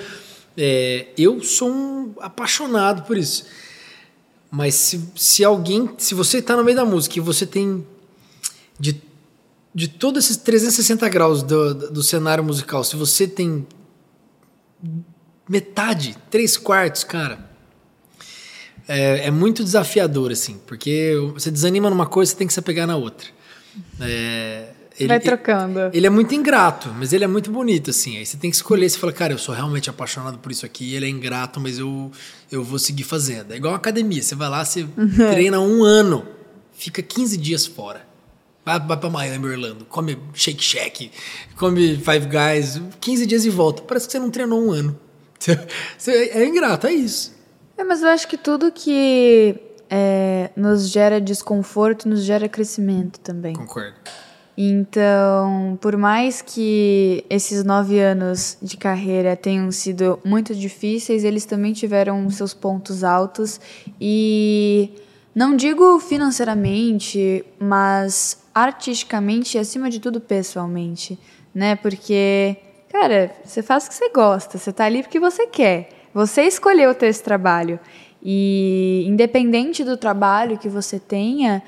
[0.55, 3.43] É, eu sou um apaixonado por isso.
[4.49, 7.85] Mas se, se alguém, se você está no meio da música e você tem
[8.79, 9.01] de,
[9.75, 13.67] de todos esses 360 graus do, do cenário musical, se você tem
[15.49, 17.46] metade, três quartos, cara,
[18.87, 22.87] é, é muito desafiador, assim, porque você desanima numa coisa, você tem que se apegar
[22.87, 23.27] na outra.
[23.99, 24.69] É,
[24.99, 25.79] ele- Vai trocando.
[25.93, 28.17] Ele é muito ingrato, mas ele é muito bonito, assim.
[28.17, 30.95] Aí você tem que escolher, você fala, cara, eu sou realmente apaixonado por isso aqui,
[30.95, 32.11] ele é ingrato, mas eu,
[32.51, 33.53] eu vou seguir fazendo.
[33.53, 34.87] É igual academia, você vai lá, você
[35.31, 36.25] treina um ano,
[36.73, 38.05] fica 15 dias fora.
[38.65, 41.11] Vai, vai pra Miami, Orlando, come Shake Shack,
[41.55, 43.81] come Five Guys, 15 dias e volta.
[43.83, 44.97] Parece que você não treinou um ano.
[45.97, 47.36] Você- é ingrato, é isso.
[47.77, 49.55] É, mas eu acho que tudo que
[49.89, 53.53] é, nos gera desconforto nos gera crescimento também.
[53.53, 53.95] Concordo.
[54.59, 61.73] Então, por mais que esses nove anos de carreira tenham sido muito difíceis, eles também
[61.73, 63.61] tiveram seus pontos altos
[64.01, 64.89] e
[65.35, 71.19] não digo financeiramente, mas artisticamente e acima de tudo pessoalmente,
[71.53, 71.75] né?
[71.75, 72.57] Porque,
[72.89, 75.96] cara, você faz o que você gosta, você tá ali porque você quer.
[76.17, 77.79] Você escolheu ter esse trabalho.
[78.23, 81.61] E independente do trabalho que você tenha,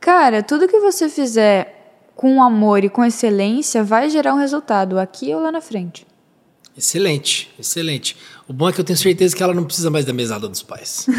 [0.00, 1.74] Cara, tudo que você fizer
[2.14, 6.06] com amor e com excelência vai gerar um resultado aqui ou lá na frente.
[6.76, 8.16] Excelente, excelente.
[8.46, 10.62] O bom é que eu tenho certeza que ela não precisa mais da mesada dos
[10.62, 11.06] pais.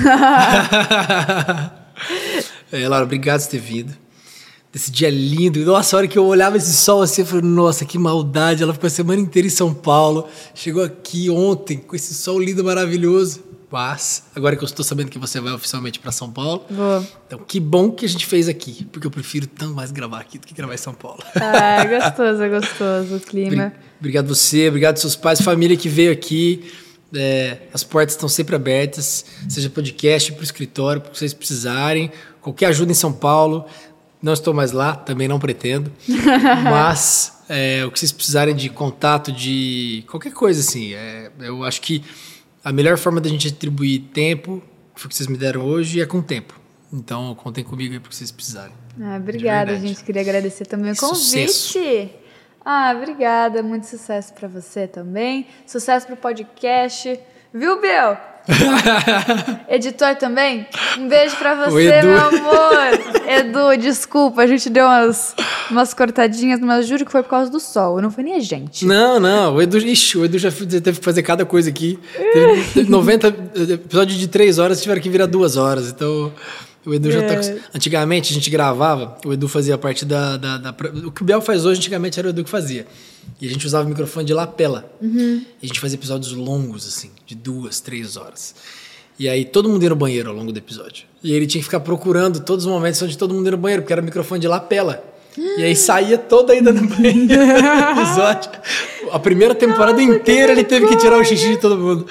[2.71, 3.93] é, Laura, obrigado por ter vindo.
[4.71, 5.59] Desse dia lindo.
[5.65, 8.61] Nossa, a hora que eu olhava esse sol assim, eu falei, nossa, que maldade.
[8.61, 10.27] Ela ficou a semana inteira em São Paulo.
[10.53, 13.41] Chegou aqui ontem com esse sol lindo, maravilhoso.
[13.71, 16.65] Mas, agora que eu estou sabendo que você vai oficialmente para São Paulo.
[16.69, 17.05] Vou.
[17.27, 18.85] Então, que bom que a gente fez aqui.
[18.91, 21.19] Porque eu prefiro tanto mais gravar aqui do que gravar em São Paulo.
[21.35, 23.65] Ah, é gostoso, é gostoso o clima.
[23.67, 26.71] Obri- Obrigado você, obrigado seus pais, família que veio aqui.
[27.13, 32.11] É, as portas estão sempre abertas, seja podcast, para o escritório, para vocês precisarem.
[32.39, 33.65] Qualquer ajuda em São Paulo.
[34.21, 35.91] Não estou mais lá, também não pretendo.
[36.63, 40.93] Mas é, o que vocês precisarem de contato, de qualquer coisa assim.
[40.93, 42.03] é, eu acho que
[42.63, 44.61] a melhor forma da gente atribuir tempo,
[44.93, 46.59] que foi o que vocês me deram hoje, é com tempo.
[46.91, 48.73] Então contem comigo aí para o que vocês precisarem.
[49.01, 50.03] Ah, obrigada, gente.
[50.03, 51.73] Queria agradecer também o Sucesso.
[51.79, 52.11] convite.
[52.65, 53.63] Ah, obrigada.
[53.63, 55.47] Muito sucesso pra você também.
[55.65, 57.19] Sucesso pro podcast.
[57.53, 58.17] Viu, Bill?
[59.69, 60.67] Editor também?
[60.97, 62.07] Um beijo pra você, Edu.
[62.07, 62.99] meu amor.
[63.27, 65.35] Edu, desculpa, a gente deu umas,
[65.69, 68.85] umas cortadinhas, mas juro que foi por causa do sol, não foi nem a gente.
[68.85, 69.55] Não, não.
[69.55, 71.99] O Edu, ixi, o Edu já teve que fazer cada coisa aqui.
[72.33, 73.27] Teve, teve 90
[73.73, 75.89] episódios de 3 horas tiveram que virar 2 horas.
[75.89, 76.31] Então,
[76.85, 77.35] o Edu já tá.
[77.35, 80.75] com- Antigamente a gente gravava, o Edu fazia parte da, da, da-
[81.05, 82.85] O que o Biel faz hoje, antigamente era o Edu que fazia.
[83.39, 84.91] E a gente usava o microfone de lapela.
[85.61, 88.55] E a gente fazia episódios longos, assim, de duas, três horas.
[89.17, 91.05] E aí todo mundo ia no banheiro ao longo do episódio.
[91.23, 93.83] E ele tinha que ficar procurando todos os momentos onde todo mundo ia no banheiro,
[93.83, 95.03] porque era microfone de lapela.
[95.57, 97.33] E aí saía toda ainda no banheiro
[97.97, 98.51] episódio.
[99.11, 102.05] A primeira temporada inteira ele teve que tirar o xixi de todo mundo.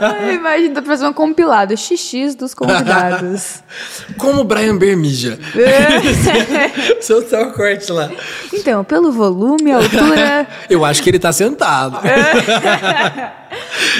[0.00, 3.62] Ai, Imagina, dá pra fazer um compilado, xixis dos convidados.
[4.18, 5.38] Como o Brian Bermija.
[7.00, 8.10] Soltar o corte lá.
[8.52, 10.46] então, pelo volume, altura...
[10.68, 11.98] Eu acho que ele tá sentado.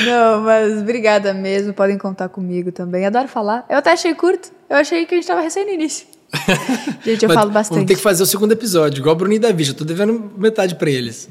[0.05, 1.73] Não, mas obrigada mesmo.
[1.73, 3.07] Podem contar comigo também.
[3.07, 3.65] Adoro falar.
[3.69, 4.51] Eu até achei curto.
[4.69, 6.07] Eu achei que a gente tava recém no início.
[7.05, 7.95] Gente, eu Mas falo Vamos ter bastante.
[7.95, 9.65] que fazer o segundo episódio, igual o Bruno e Davi.
[9.65, 11.29] Já tô devendo metade pra eles.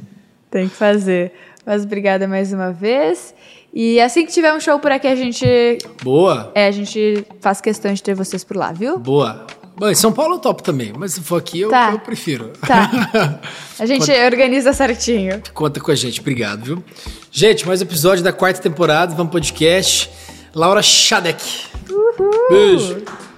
[0.52, 1.32] Tem que fazer.
[1.66, 3.34] Mas obrigada mais uma vez.
[3.74, 5.46] E assim que tiver um show por aqui, a gente.
[6.04, 8.98] Boa, É, a gente faz questão de ter vocês por lá, viu?
[8.98, 9.46] boa.
[9.78, 11.92] Bom, em São Paulo eu topo também, mas se for aqui eu, Tá.
[11.94, 12.52] eu prefiro.
[12.68, 13.40] Tá.
[13.80, 15.42] A gente organiza certinho.
[15.54, 16.84] Conta com a gente, obrigado, viu?
[17.32, 20.10] Gente, mais um episódio da quarta temporada, vamos podcast.
[20.54, 21.42] Laura Shadek.
[21.90, 22.32] Uhul!
[22.50, 23.29] Beijo.